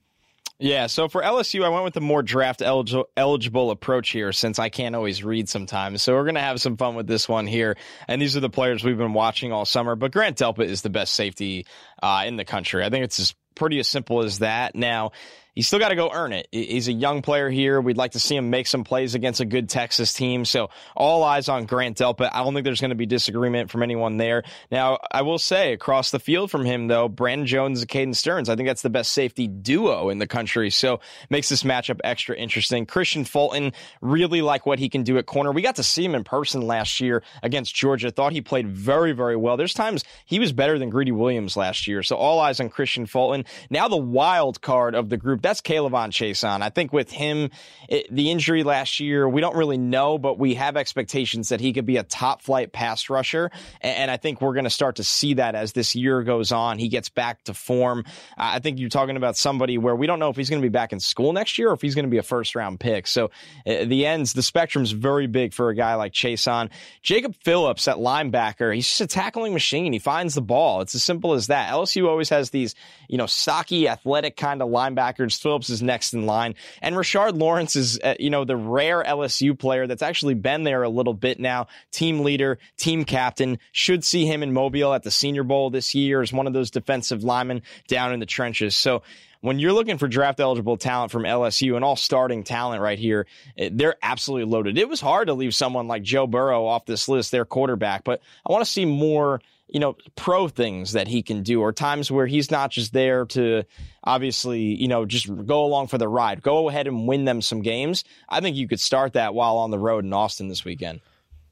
[0.62, 4.68] Yeah, so for LSU, I went with a more draft eligible, approach here since I
[4.68, 6.03] can't always read sometimes.
[6.03, 7.77] So we're going to have some fun with this one here.
[8.07, 9.96] And these are the players we've been watching all summer.
[9.96, 11.66] But Grant Delpit is the best safety
[12.01, 12.85] uh, in the country.
[12.85, 14.77] I think it's as pretty as simple as that.
[14.77, 15.11] Now,
[15.55, 16.49] he's still got to go earn it.
[16.51, 17.81] He's a young player here.
[17.81, 20.45] We'd like to see him make some plays against a good Texas team.
[20.45, 22.31] So all eyes on Grant Delpit.
[22.33, 24.45] I don't think there's going to be disagreement from anyone there.
[24.71, 28.49] Now, I will say across the field from him, though, Brandon Jones and Caden Sterns,
[28.49, 30.71] I think that's the best safety duo in the country.
[30.71, 32.87] So makes this matchup extra interesting.
[32.87, 35.53] Kristian Fulton, really like what he can do at corner.
[35.53, 38.11] We got to see him in person last year against Georgia.
[38.11, 39.57] Thought he played very, very well.
[39.57, 42.03] There's times he was better than Greedy Williams last year.
[42.03, 43.45] So all eyes on Kristian Fulton.
[43.71, 46.63] Now the wild card of the group that's K'Lavon Chaisson.
[46.63, 47.51] I think with him,
[47.89, 51.73] it, the injury last year, we don't really know, but we have expectations that he
[51.73, 53.51] could be a top flight pass rusher.
[53.81, 56.53] And, and I think we're going to start to see that as this year goes
[56.53, 56.79] on.
[56.79, 58.05] He gets back to form.
[58.37, 60.73] I think you're talking about somebody where we don't know if he's going to be
[60.73, 63.07] back in school next year or if he's going to be a first round pick.
[63.07, 63.27] So
[63.67, 66.71] uh, the ends, the spectrum's very big for a guy like Chaisson.
[67.03, 69.93] Jacob Phillips at linebacker, he's just a tackling machine.
[69.93, 70.81] He finds the ball.
[70.81, 71.73] It's as simple as that.
[71.73, 72.75] LSU always has these,
[73.09, 75.32] you know, stocky, athletic kind of linebackers.
[75.40, 76.55] Phillips is next in line.
[76.81, 80.83] And Rashard Lawrence is, uh, you know, the rare LSU player that's actually been there
[80.83, 81.68] a little bit now.
[81.90, 83.59] Team leader, team captain.
[83.73, 86.71] Should see him in Mobile at the Senior Bowl this year as one of those
[86.71, 88.77] defensive linemen down in the trenches.
[88.77, 89.03] So,
[89.42, 93.27] when you're looking for draft eligible talent from LSU and all starting talent right here,
[93.59, 94.79] eh, they're absolutely loaded.
[94.79, 98.23] It was hard to leave someone like Joe Burrow off this list, their quarterback, but
[98.47, 102.11] I want to see more, you know, pro things that he can do or times
[102.11, 103.62] where he's not just there to
[104.05, 106.42] obviously, you know, just go along for the ride.
[106.42, 108.05] Go ahead and win them some games.
[108.29, 111.01] I think you could start that while on the road in Austin this weekend.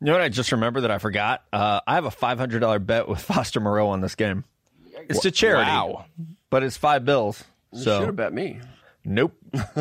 [0.01, 1.45] You know what I just remember that I forgot?
[1.53, 4.45] Uh, I have a five hundred dollar bet with Foster Moreau on this game.
[5.09, 6.05] It's to charity, Wow.
[6.51, 7.43] but it's five bills.
[7.75, 8.61] Should So have bet me.
[9.05, 9.35] Nope.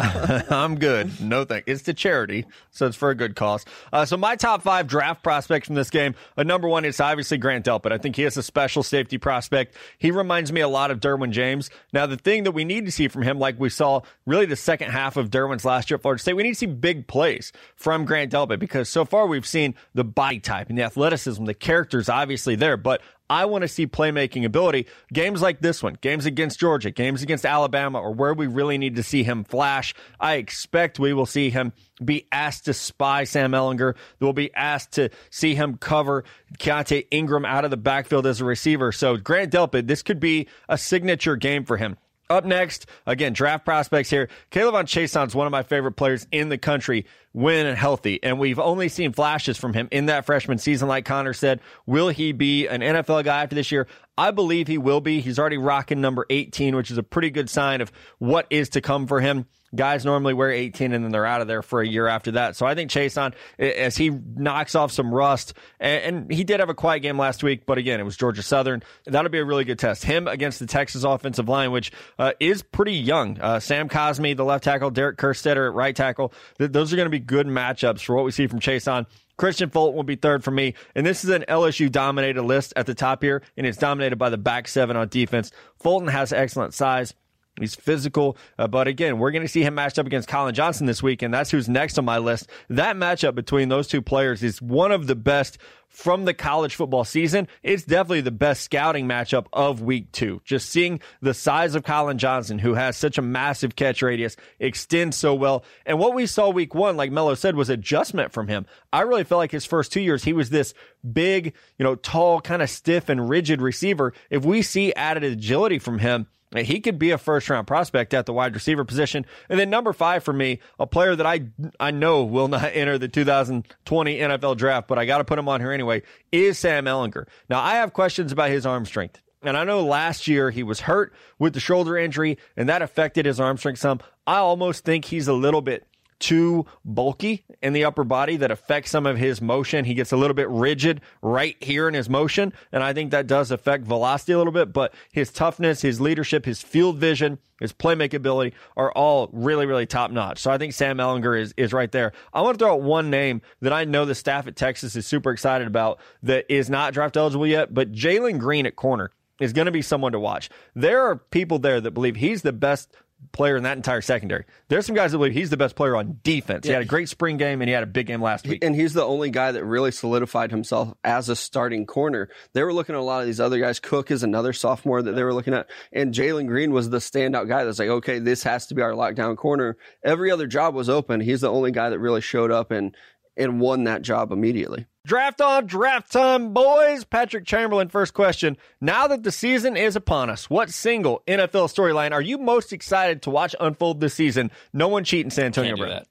[0.49, 1.21] I'm good.
[1.21, 1.65] No thank.
[1.67, 3.65] It's to charity, so it's for a good cause.
[3.91, 6.15] Uh, so my top five draft prospects from this game.
[6.38, 7.91] Uh, number one is obviously Grant Delpit.
[7.91, 9.75] I think he is a special safety prospect.
[9.97, 11.69] He reminds me a lot of Derwin James.
[11.93, 14.55] Now the thing that we need to see from him, like we saw really the
[14.55, 17.51] second half of Derwin's last year at Florida State, we need to see big plays
[17.75, 21.53] from Grant Delpit because so far we've seen the body type and the athleticism, the
[21.53, 24.88] character's obviously there, but I want to see playmaking ability.
[25.13, 28.95] Games like this one, games against Georgia, games against Alabama, or where we really need
[28.95, 29.93] to see him flash.
[30.22, 33.95] I expect we will see him be asked to spy Sam Ehlinger.
[34.22, 36.24] We'll be asked to see him cover
[36.60, 38.93] Keaontay Ingram out of the backfield as a receiver.
[38.93, 41.98] So Grant Delpit, this could be a signature game for him.
[42.30, 44.30] Up next, again, draft prospects here.
[44.50, 48.21] K'Lavon Chaisson's one of my favorite players in the country when healthy.
[48.23, 51.61] And we've only seen flashes from him in that freshman season, like Connor said.
[51.85, 53.87] Will he be an NFL guy after this year?
[54.17, 55.21] I believe he will be.
[55.21, 58.81] He's already rocking number 18, which is a pretty good sign of what is to
[58.81, 59.45] come for him.
[59.73, 62.55] Guys normally wear 18 and then they're out of there for a year after that.
[62.55, 66.69] So I think Chaisson, as he knocks off some rust, and, and he did have
[66.69, 68.81] a quiet game last week, but again, it was Georgia Southern.
[69.05, 70.03] That'll be a really good test.
[70.03, 73.39] Him against the Texas offensive line, which uh, is pretty young.
[73.39, 76.33] Uh, Sam Cosmi, the left tackle, Derek Kerstetter at right tackle.
[76.57, 79.05] Th- those are going to be good matchups for what we see from Chaisson.
[79.38, 80.73] Kristian Fulton will be third for me.
[80.95, 84.29] And this is an LSU dominated list at the top here, and it's dominated by
[84.29, 85.51] the back seven on defense.
[85.79, 87.13] Fulton has excellent size.
[87.60, 90.86] He's physical, uh, but again, we're going to see him matched up against Collin Johnson
[90.86, 92.50] this week, and that's who's next on my list.
[92.69, 95.58] That matchup between those two players is one of the best
[95.89, 97.48] from the college football season.
[97.63, 100.41] It's definitely the best scouting matchup of week two.
[100.45, 105.17] Just seeing the size of Collin Johnson, who has such a massive catch radius, extends
[105.17, 105.63] so well.
[105.86, 108.65] And what we saw week one, like Mello said, was adjustment from him.
[108.93, 110.74] I really felt like his first two years, he was this
[111.12, 114.13] big, you know, tall, kind of stiff and rigid receiver.
[114.30, 118.25] If we see added agility from him, he could be a first round prospect at
[118.25, 119.25] the wide receiver position.
[119.49, 121.41] And then number five for me, a player that I
[121.79, 125.47] I know will not enter the 2020 NFL draft, but I got to put him
[125.47, 127.27] on here anyway, is Sam Ehlinger.
[127.49, 129.21] Now I have questions about his arm strength.
[129.41, 133.25] And I know last year he was hurt with the shoulder injury and that affected
[133.25, 134.01] his arm strength some.
[134.27, 135.88] I almost think he's a little bit
[136.19, 139.86] too bulky in the upper body that affects some of his motion.
[139.86, 143.27] He gets a little bit rigid right here in his motion, and I think that
[143.27, 144.73] does affect velocity a little bit.
[144.73, 149.86] But his toughness, his leadership, his field vision, his playmaking ability are all really, really
[149.86, 150.39] top notch.
[150.39, 152.13] So I think Sam Ehlinger is is right there.
[152.34, 155.05] I want to throw out one name that I know the staff at Texas is
[155.05, 159.53] super excited about that is not draft eligible yet, but Jalen Green at corner is
[159.53, 160.49] going to be someone to watch.
[160.75, 162.93] There are people there that believe he's the best
[163.32, 164.45] player in that entire secondary.
[164.67, 166.65] There's some guys that believe he's the best player on defense.
[166.65, 168.63] He had a great spring game and he had a big game last week.
[168.63, 172.29] And he's the only guy that really solidified himself as a starting corner.
[172.53, 173.79] They were looking at a lot of these other guys.
[173.79, 175.69] Cook is another sophomore that they were looking at.
[175.93, 178.93] And Jalen Green was the standout guy that's like, okay, this has to be our
[178.93, 179.77] lockdown corner.
[180.03, 181.21] Every other job was open.
[181.21, 182.95] He's the only guy that really showed up and,
[183.39, 184.86] and won that job immediately.
[185.08, 187.04] Draft on draft time, boys.
[187.04, 188.58] Patrick Chamberlain, first question.
[188.80, 193.23] Now that the season is upon us, what single NFL storyline are you most excited
[193.23, 194.52] to watch unfold this season?
[194.73, 195.89] No one cheating San Antonio Brown.
[195.89, 196.08] that.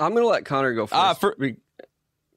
[0.00, 0.98] I'm going to let Connor go first.
[0.98, 1.36] Uh, for-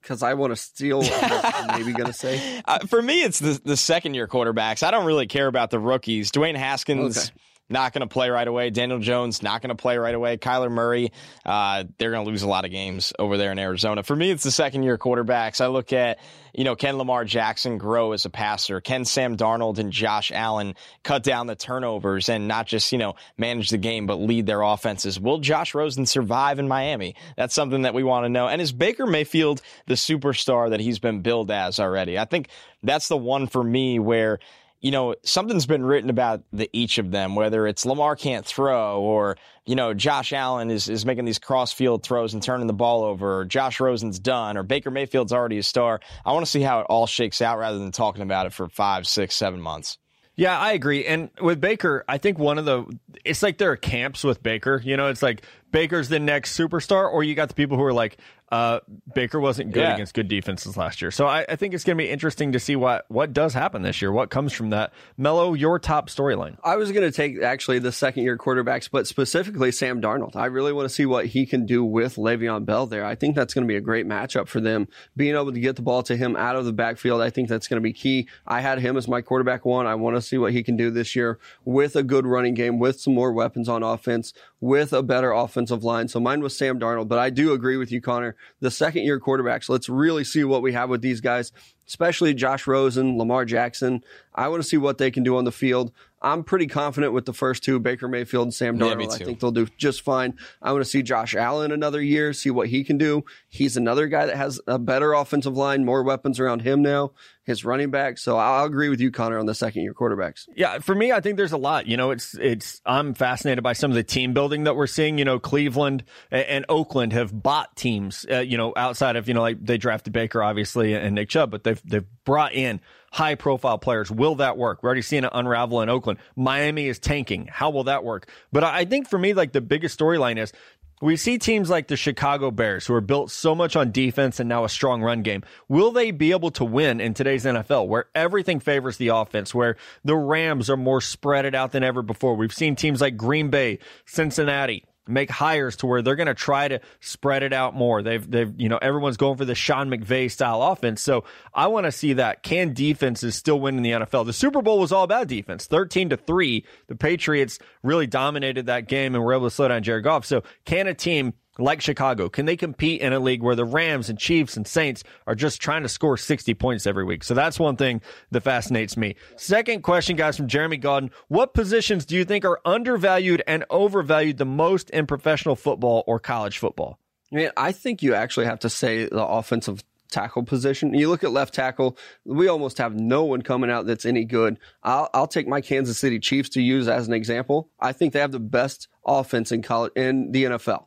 [0.01, 2.61] because I want to steal what I'm maybe going to say.
[2.65, 4.81] Uh, for me, it's the the second year quarterbacks.
[4.81, 6.31] I don't really care about the rookies.
[6.31, 7.17] Dwayne Haskins.
[7.17, 7.27] Okay.
[7.71, 8.69] Not going to play right away.
[8.69, 10.37] Daniel Jones not going to play right away.
[10.37, 11.11] Kyler Murray,
[11.45, 14.03] uh, they're going to lose a lot of games over there in Arizona.
[14.03, 15.61] For me, it's the second year quarterbacks.
[15.61, 16.19] I look at
[16.53, 18.81] you know Ken Lamar Jackson grow as a passer.
[18.81, 23.15] Can Sam Darnold and Josh Allen cut down the turnovers and not just you know
[23.37, 25.19] manage the game but lead their offenses?
[25.19, 27.15] Will Josh Rosen survive in Miami?
[27.37, 28.47] That's something that we want to know.
[28.47, 32.19] And is Baker Mayfield the superstar that he's been billed as already?
[32.19, 32.49] I think
[32.83, 34.39] that's the one for me where
[34.81, 38.99] you know, something's been written about the each of them, whether it's Lamar can't throw
[38.99, 42.73] or, you know, Josh Allen is, is making these cross field throws and turning the
[42.73, 45.99] ball over, or Josh Rosen's done, or Baker Mayfield's already a star.
[46.25, 48.67] I want to see how it all shakes out rather than talking about it for
[48.69, 49.99] five, six, seven months.
[50.35, 51.05] Yeah, I agree.
[51.05, 52.85] And with Baker, I think one of the
[53.23, 54.81] it's like there are camps with Baker.
[54.83, 57.93] You know, it's like Baker's the next superstar, or you got the people who are
[57.93, 58.17] like,
[58.51, 58.81] uh,
[59.15, 59.93] Baker wasn't good Yeah.
[59.93, 61.09] against good defenses last year.
[61.09, 63.81] So I, I think it's going to be interesting to see what what does happen
[63.81, 64.11] this year.
[64.11, 64.91] What comes from that?
[65.17, 66.57] Mello, your top storyline.
[66.61, 70.35] I was going to take actually the second year quarterbacks, but specifically Sam Darnold.
[70.35, 73.05] I really want to see what he can do with Le'Veon Bell there.
[73.05, 74.89] I think that's going to be a great matchup for them.
[75.15, 77.69] Being able to get the ball to him out of the backfield, I think that's
[77.69, 78.27] going to be key.
[78.45, 79.87] I had him as my quarterback one.
[79.87, 82.79] I want to see what he can do this year with a good running game,
[82.79, 86.07] with some more weapons on offense, with a better offensive offensive line.
[86.07, 88.35] So mine was Sam Darnold, but I do agree with you, Connor.
[88.59, 91.51] The second year quarterbacks, let's really see what we have with these guys,
[91.87, 94.03] especially Josh Rosen, Lamar Jackson.
[94.33, 95.91] I want to see what they can do on the field.
[96.23, 99.13] I'm pretty confident with the first two, Baker Mayfield and Sam Yeah, Darnold.
[99.13, 100.35] I think they'll do just fine.
[100.61, 103.23] I want to see Josh Allen another year, see what he can do.
[103.49, 107.11] He's another guy that has a better offensive line, more weapons around him now,
[107.43, 108.17] his running back.
[108.17, 110.47] So I'll agree with you, Connor, on the second year quarterbacks.
[110.55, 111.87] Yeah, for me, I think there's a lot.
[111.87, 112.81] You know, it's it's.
[112.85, 115.17] I'm fascinated by some of the team building that we're seeing.
[115.17, 118.25] You know, Cleveland and, and Oakland have bought teams.
[118.29, 121.51] Uh, you know, outside of you know, like they drafted Baker obviously and Nick Chubb,
[121.51, 124.09] but they've they've brought in high profile players.
[124.09, 124.83] Will that work?
[124.83, 126.19] We're already seeing it unravel in Oakland.
[126.35, 127.47] Miami is tanking.
[127.47, 128.29] How will that work?
[128.51, 130.53] But I I think for me, like the biggest storyline is
[131.01, 134.47] we see teams like the Chicago Bears, who are built so much on defense and
[134.47, 135.43] now a strong run game.
[135.67, 139.75] Will they be able to win in today's NFL, where everything favors the offense, where
[140.05, 142.35] the Rams are more spread it out than ever before?
[142.35, 146.67] We've seen teams like Green Bay, Cincinnati make hires to where they're going to try
[146.67, 148.01] to spread it out more.
[148.03, 151.01] They've, they've, you know, everyone's going for the Sean McVay style offense.
[151.01, 152.43] So I want to see that.
[152.43, 154.25] Can defenses still win in the NFL?
[154.25, 155.65] The Super Bowl was all about defense.
[155.67, 156.65] 13 to 3.
[156.87, 160.25] The Patriots really dominated that game and were able to slow down Jared Goff.
[160.25, 164.09] So can a team like Chicago, can they compete in a league where the Rams
[164.09, 167.23] and Chiefs and Saints are just trying to score 60 points every week?
[167.23, 169.15] So that's one thing that fascinates me.
[169.35, 171.11] Second question, guys, from Jeremy Godden.
[171.27, 176.19] What positions do you think are undervalued and overvalued the most in professional football or
[176.19, 176.99] college football?
[177.31, 180.93] I mean, I think you actually have to say the offensive tackle position.
[180.93, 184.59] You look at left tackle, we almost have no one coming out that's any good.
[184.83, 187.69] I'll, I'll take my Kansas City Chiefs to use as an example.
[187.79, 190.85] I think they have the best offense in college in the NFL.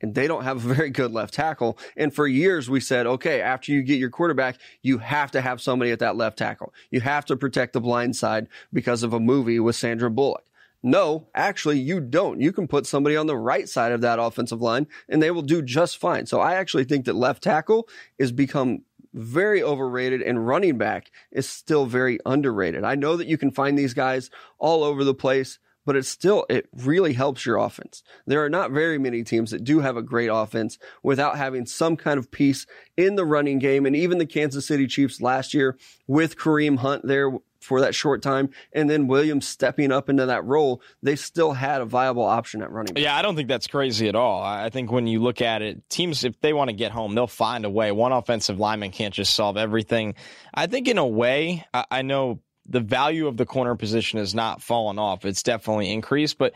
[0.00, 1.78] And they don't have a very good left tackle.
[1.96, 5.60] And for years we said, okay, after you get your quarterback, you have to have
[5.60, 6.72] somebody at that left tackle.
[6.90, 10.44] You have to protect the blind side because of a movie with Sandra Bullock.
[10.82, 12.40] No, actually, you don't.
[12.40, 15.42] You can put somebody on the right side of that offensive line and they will
[15.42, 16.24] do just fine.
[16.24, 17.86] So I actually think that left tackle
[18.18, 18.82] is become
[19.12, 22.84] very overrated and running back is still very underrated.
[22.84, 26.46] I know that you can find these guys all over the place, but it's still,
[26.48, 28.02] it really helps your offense.
[28.26, 31.96] There are not very many teams that do have a great offense without having some
[31.96, 32.66] kind of piece
[32.96, 33.86] in the running game.
[33.86, 38.22] And even the Kansas City Chiefs last year with Kareem Hunt there for that short
[38.22, 42.62] time, and then Williams stepping up into that role, they still had a viable option
[42.62, 43.02] at running back.
[43.02, 44.42] Yeah, I don't think that's crazy at all.
[44.42, 47.14] I I think when you look at it, teams, if they want to get home,
[47.14, 47.92] they'll find a way.
[47.92, 50.14] One offensive lineman can't just solve everything.
[50.54, 54.34] I think, in a way, I, I know the value of the corner position has
[54.34, 55.24] not fallen off.
[55.24, 56.54] It's definitely increased, but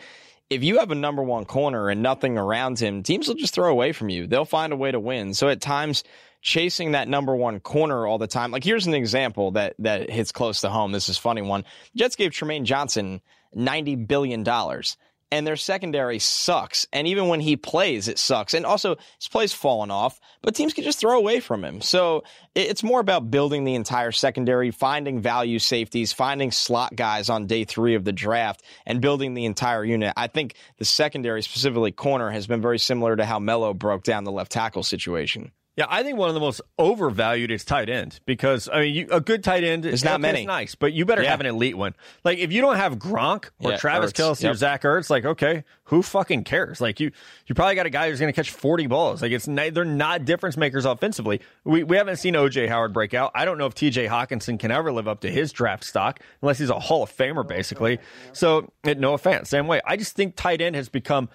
[0.51, 3.71] if you have a number one corner and nothing around him, teams will just throw
[3.71, 4.27] away from you.
[4.27, 5.35] They'll find a way to win.
[5.35, 6.05] So at times,
[6.45, 8.51] chasing that number one corner all the time.
[8.51, 10.93] Like here's an example that that hits close to home.
[10.93, 11.65] This is funny one.
[11.97, 13.23] Jets gave Trumaine Johnson
[13.55, 14.97] ninety billion dollars.
[15.31, 16.87] And their secondary sucks.
[16.93, 18.55] And even when he plays, it sucks.
[18.55, 21.81] And also, his play's fallen off, but teams can just throw away from him.
[21.81, 22.23] So
[22.55, 27.65] it's more about building the entire secondary, finding value safeties, finding slot guys on day
[27.65, 30.13] three of the draft, and building the entire unit.
[30.17, 34.25] I think the secondary, specifically corner, has been very similar to how Mello broke down
[34.25, 35.51] the left tackle situation.
[35.77, 39.09] Yeah, I think one of the most overvalued is tight end because I mean, you,
[39.11, 40.47] a good tight end is not many.
[40.47, 41.31] nice, but you better Yeah.
[41.31, 41.97] have an elite one.
[42.23, 44.55] Like if you don't have Gronk or Yeah, Travis Ertz, Kelsey or.
[44.55, 46.81] Zach Ertz, like okay, who fucking cares?
[46.81, 47.11] Like you,
[47.49, 49.21] you probably got a guy who's going to catch forty balls.
[49.21, 51.41] Like it's they're not difference makers offensively.
[51.65, 53.33] We we haven't seen OJ Howard break out.
[53.35, 54.07] I don't know if T.J.
[54.07, 57.47] Hockenson can ever live up to his draft stock unless he's a Hall of Famer,
[57.47, 57.99] basically.
[58.33, 59.81] So it, no offense, same way.
[59.85, 61.29] I just think tight end has become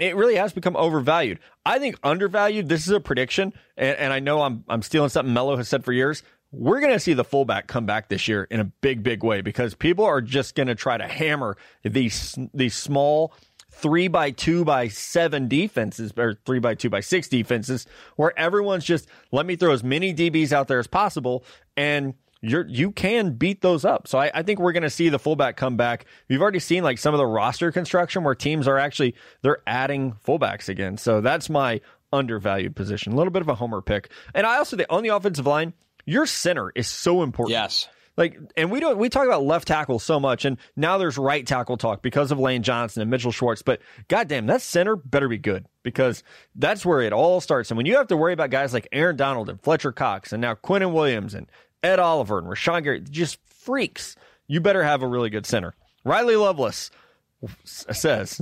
[0.00, 1.38] it really has become overvalued.
[1.64, 2.68] I think undervalued.
[2.68, 5.84] This is a prediction, and, and I know I'm I'm stealing something Mello has said
[5.84, 6.22] for years.
[6.52, 9.40] We're going to see the fullback come back this year in a big, big way
[9.40, 13.34] because people are just going to try to hammer these these small
[13.74, 18.84] three by two by seven defenses or three by two by six defenses where everyone's
[18.84, 21.44] just let me throw as many DBs out there as possible
[21.76, 24.06] and you're you can beat those up.
[24.06, 26.06] So I, I think we're going to see the fullback come back.
[26.28, 30.14] We've already seen like some of the roster construction where teams are actually they're adding
[30.26, 30.96] fullbacks again.
[30.96, 31.80] So that's my
[32.12, 33.12] undervalued position.
[33.12, 34.10] A little bit of a homer pick.
[34.34, 35.72] And I also think on the offensive line,
[36.04, 37.52] your center is so important.
[37.52, 37.88] Yes.
[38.16, 41.44] Like, and we don't, we talk about left tackle so much, and now there's right
[41.44, 43.62] tackle talk because of Lane Johnson and Mitchell Schwartz.
[43.62, 46.22] But goddamn, that center better be good because
[46.54, 47.72] that's where it all starts.
[47.72, 50.40] And when you have to worry about guys like Aaron Donald and Fletcher Cox, and
[50.40, 51.48] now Quinnen Williams and
[51.84, 54.16] Ed Oliver and Rashan Gary, just freaks,
[54.46, 55.74] you better have a really good center.
[56.04, 56.90] Riley Lovelace
[57.64, 58.40] says,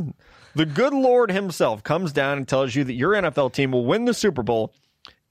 [0.54, 4.04] the good Lord himself comes down and tells you that your NFL team will win
[4.04, 4.72] the Super Bowl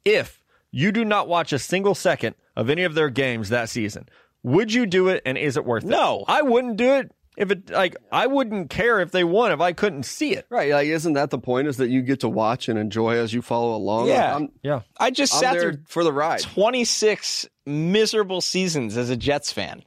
[0.05, 4.07] if you do not watch a single second of any of their games that season.
[4.43, 5.87] Would you do it and is it worth it?
[5.89, 6.25] No.
[6.27, 7.11] I wouldn't do it.
[7.37, 10.47] if it like I wouldn't care if they won if I couldn't see it.
[10.49, 10.71] Right.
[10.71, 11.67] Like, isn't that the point?
[11.67, 14.07] Is that you get to watch and enjoy as you follow along?
[14.07, 14.35] Yeah.
[14.35, 14.81] I'm, Yeah.
[14.99, 16.39] I just I'm sat there there for the ride.
[16.41, 19.83] 26 miserable seasons as a Jets fan,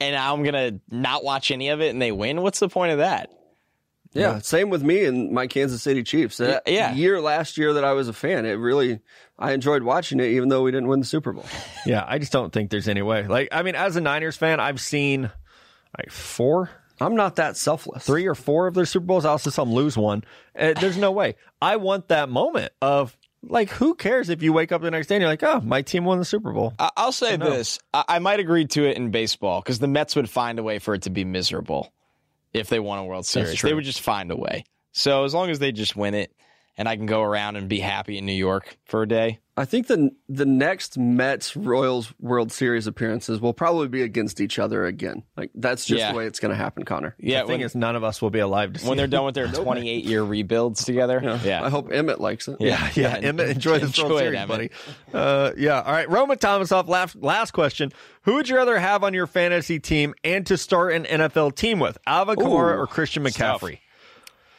[0.00, 2.42] and now I'm gonna not watch any of it, and they win.
[2.42, 3.30] What's the point of that?
[4.12, 6.38] Yeah, same with me and my Kansas City Chiefs.
[6.38, 6.94] That Yeah.
[6.94, 9.00] year last year that I was a fan, it really
[9.38, 11.44] I enjoyed watching it, even though we didn't win the Super Bowl.
[11.84, 13.26] Yeah, I just don't think there's any way.
[13.26, 15.30] Like, I mean, as a Niners fan, I've seen
[15.98, 18.04] like four, I'm not that selfless.
[18.06, 19.24] three or four of their Super Bowls.
[19.26, 20.24] I also saw them lose one.
[20.58, 21.36] Uh, there's no way.
[21.60, 23.16] I want that moment of
[23.48, 25.82] like, who cares if you wake up the next day and you're like, oh, my
[25.82, 26.74] team won the Super Bowl.
[26.78, 30.16] I- I'll say this: I-, I might agree to it in baseball because the Mets
[30.16, 31.92] would find a way for it to be miserable
[32.52, 33.50] if they won a World Series.
[33.70, 34.64] They would just find a way.
[34.92, 36.32] So as long as they just win it,
[36.78, 39.40] and I can go around and be happy in New York for a day.
[39.58, 44.58] I think the the next Mets Royals World Series appearances will probably be against each
[44.58, 45.22] other again.
[45.34, 46.12] Like that's just Yeah.
[46.12, 47.14] the way it's going to happen, Connor.
[47.18, 49.06] Yeah, the thing when, is, none of us will be alive to see when they're
[49.06, 49.10] it.
[49.10, 51.40] done with their 28 year rebuilds together.
[51.42, 51.64] Yeah.
[51.64, 52.56] I hope Emmett likes it.
[52.60, 53.16] Yeah, yeah.
[53.18, 54.48] Yeah, Emmett, enjoy this enjoy World it, Series, Emmett.
[54.48, 54.70] buddy.
[55.14, 55.80] Uh, yeah.
[55.80, 56.10] All right.
[56.10, 57.92] Roman Thomas off last, last question.
[58.24, 61.78] Who would you rather have on your fantasy team and to start an NFL team
[61.78, 61.96] with?
[62.06, 63.62] Alvin Kamara or Christian tough.
[63.62, 63.78] McCaffrey?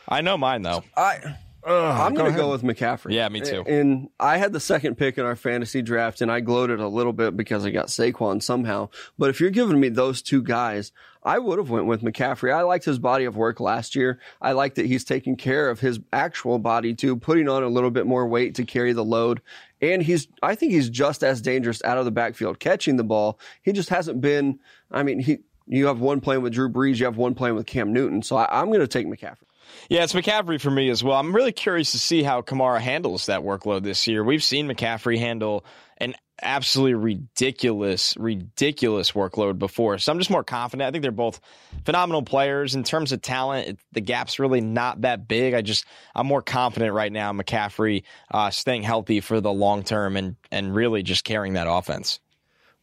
[0.09, 0.84] I know mine though.
[0.95, 3.14] I I'm going to go with McCaffrey.
[3.14, 3.64] Yeah, me too.
[3.66, 7.14] And I had the second pick in our fantasy draft, and I gloated a little
[7.14, 8.89] bit because I got Saquon somehow.
[9.18, 10.91] But if you're giving me those two guys,
[11.24, 12.53] I would have went with McCaffrey.
[12.53, 14.20] I liked his body of work last year.
[14.41, 17.91] I like that he's taking care of his actual body too, putting on a little
[17.91, 19.41] bit more weight to carry the load.
[19.82, 23.39] And he's, I think he's just as dangerous out of the backfield catching the ball.
[23.62, 24.60] He just hasn't been.
[24.91, 25.39] I mean, he.
[25.70, 26.97] You have one playing with Drew Brees.
[26.97, 28.22] You have one playing with Cam Newton.
[28.22, 29.47] So I, I'm going to take McCaffrey.
[29.89, 31.18] Yeah, it's McCaffrey for me as well.
[31.18, 34.24] I'm really curious to see how Kamara handles that workload this year.
[34.24, 35.65] We've seen McCaffrey handle
[35.97, 39.97] an absolutely ridiculous, ridiculous workload before.
[39.97, 40.88] So I'm just more confident.
[40.88, 41.39] I think they're both
[41.86, 43.68] phenomenal players in terms of talent.
[43.68, 45.53] It, the gap's really not that big.
[45.53, 47.32] I just I'm more confident right now.
[47.34, 52.20] McCaffrey uh, staying healthy for the long term and and really just carrying that offense.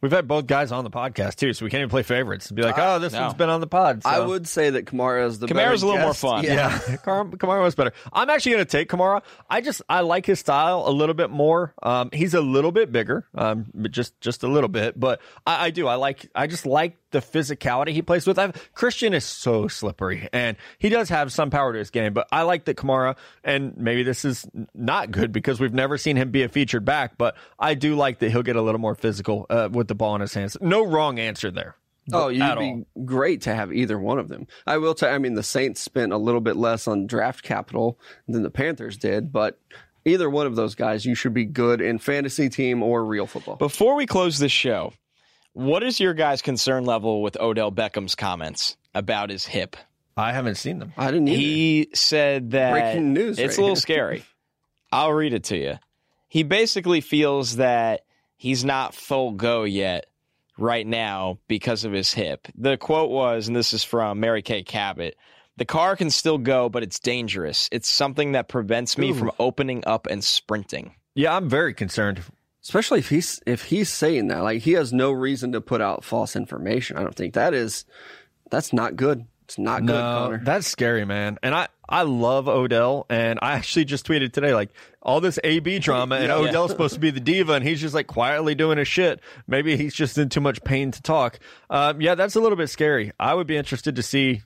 [0.01, 2.47] We've had both guys on the podcast too, so we can't even play favorites.
[2.49, 3.21] and Be like, oh, this no.
[3.21, 4.03] one's been on the pod.
[4.03, 6.43] so- I would say that Kamara is the Kamara's a little more fun.
[6.43, 7.93] Yeah, Kamara, Kamara was better.
[8.13, 9.21] I'm actually going to take Kamara.
[9.49, 11.73] I just I like his style a little bit more.
[11.81, 14.99] Um, he's a little bit bigger, um, but just just a little bit.
[14.99, 15.87] But I, I do.
[15.87, 16.29] I like.
[16.35, 18.37] I just like the physicality he plays with.
[18.37, 22.13] I've, Christian is so slippery, and he does have some power to his game.
[22.13, 26.17] But I like that Kamara, and maybe this is not good because we've never seen
[26.17, 27.17] him be a featured back.
[27.17, 30.15] But I do like that he'll get a little more physical uh, with the ball
[30.15, 30.57] in his hands.
[30.59, 31.77] No wrong answer there.
[32.11, 33.05] Oh, you'd be all.
[33.05, 34.45] great to have either one of them.
[34.67, 35.13] I will tell.
[35.13, 37.97] I mean, the Saints spent a little bit less on draft capital
[38.27, 39.57] than the Panthers did, but
[40.03, 43.55] either one of those guys, you should be good in fantasy team or real football.
[43.55, 44.91] Before we close this show,
[45.55, 49.77] what is your guys' concern level with Odell Beckham's comments about his hip?
[50.17, 50.93] I haven't seen them.
[50.97, 51.39] I didn't either.
[51.39, 53.75] He said that Breaking news It's right a little here.
[53.81, 54.25] scary.
[54.91, 55.79] I'll read it to you.
[56.27, 58.01] He basically feels that
[58.35, 60.07] he's not full go yet
[60.57, 62.47] right now because of his hip.
[62.55, 65.15] The quote was, and this is from Mary Kay Cabot.
[65.57, 67.69] The car can still go, but it's dangerous.
[67.71, 69.15] It's something that prevents me Ooh.
[69.15, 70.95] from opening up and sprinting.
[71.13, 72.21] Yeah, I'm very concerned.
[72.65, 76.03] Especially if he's if he's saying that, like he has no reason to put out
[76.03, 76.97] false information.
[76.97, 77.85] I don't think that is
[78.49, 79.25] that's not good.
[79.43, 80.41] It's not good, No, Connor.
[80.43, 81.37] that's scary, man.
[81.43, 84.71] And I, I love Odell, and I actually just tweeted today like
[85.03, 86.37] all this AB drama, and Yeah.
[86.37, 89.19] Odell's supposed to be the diva, and he's just like quietly doing his shit.
[89.45, 91.37] Maybe he's just in too much pain to talk.
[91.69, 93.11] Um, yeah, that's a little bit scary.
[93.19, 94.41] I would be interested to see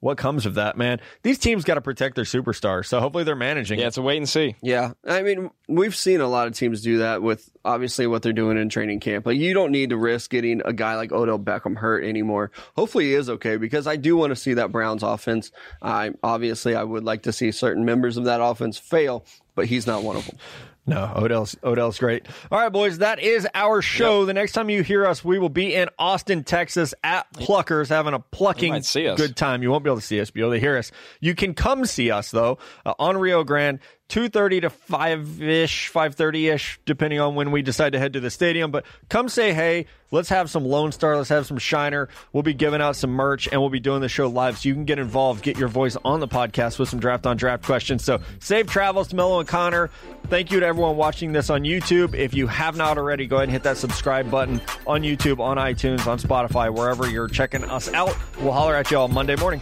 [0.00, 1.00] what comes of that, man.
[1.22, 3.78] These teams got to protect their superstars, so hopefully they're managing.
[3.78, 3.88] Yeah, it.
[3.88, 4.56] it's a wait and see.
[4.62, 8.32] Yeah, I mean, we've seen a lot of teams do that with obviously what they're
[8.32, 9.26] doing in training camp.
[9.26, 12.50] Like, you don't need to risk getting a guy like Odell Beckham hurt anymore.
[12.76, 15.50] Hopefully, he is okay because I do want to see that Browns offense.
[15.82, 19.24] I obviously I would like to see certain members of that offense fail,
[19.54, 20.36] but he's not one of them.
[20.88, 22.26] No, Odell's Odell's great.
[22.50, 24.24] All right, boys, that is our show.
[24.24, 28.14] The next time you hear us, we will be in Austin, Texas, at Pluckers, having
[28.14, 29.62] a plucking good time.
[29.62, 30.90] You won't be able to see us, but you'll be able to hear us.
[31.20, 35.88] You can come see us though uh, on Rio Grande, two thirty to five ish,
[35.88, 38.70] five thirty ish, depending on when we decide to head to the stadium.
[38.70, 39.86] But come say hey.
[40.10, 41.18] Let's have some Lone Star.
[41.18, 42.08] Let's have some Shiner.
[42.32, 44.74] We'll be giving out some merch and we'll be doing the show live so you
[44.74, 48.06] can get involved, get your voice on the podcast with some draft on draft questions.
[48.06, 49.90] So safe travels to Mello and Connor.
[50.28, 52.14] Thank you to everyone watching this on YouTube.
[52.14, 55.56] If you have not already, go ahead and hit that subscribe button on YouTube, on
[55.56, 58.16] iTunes, on Spotify, wherever you're checking us out.
[58.40, 59.60] We'll holler at you all Monday morning.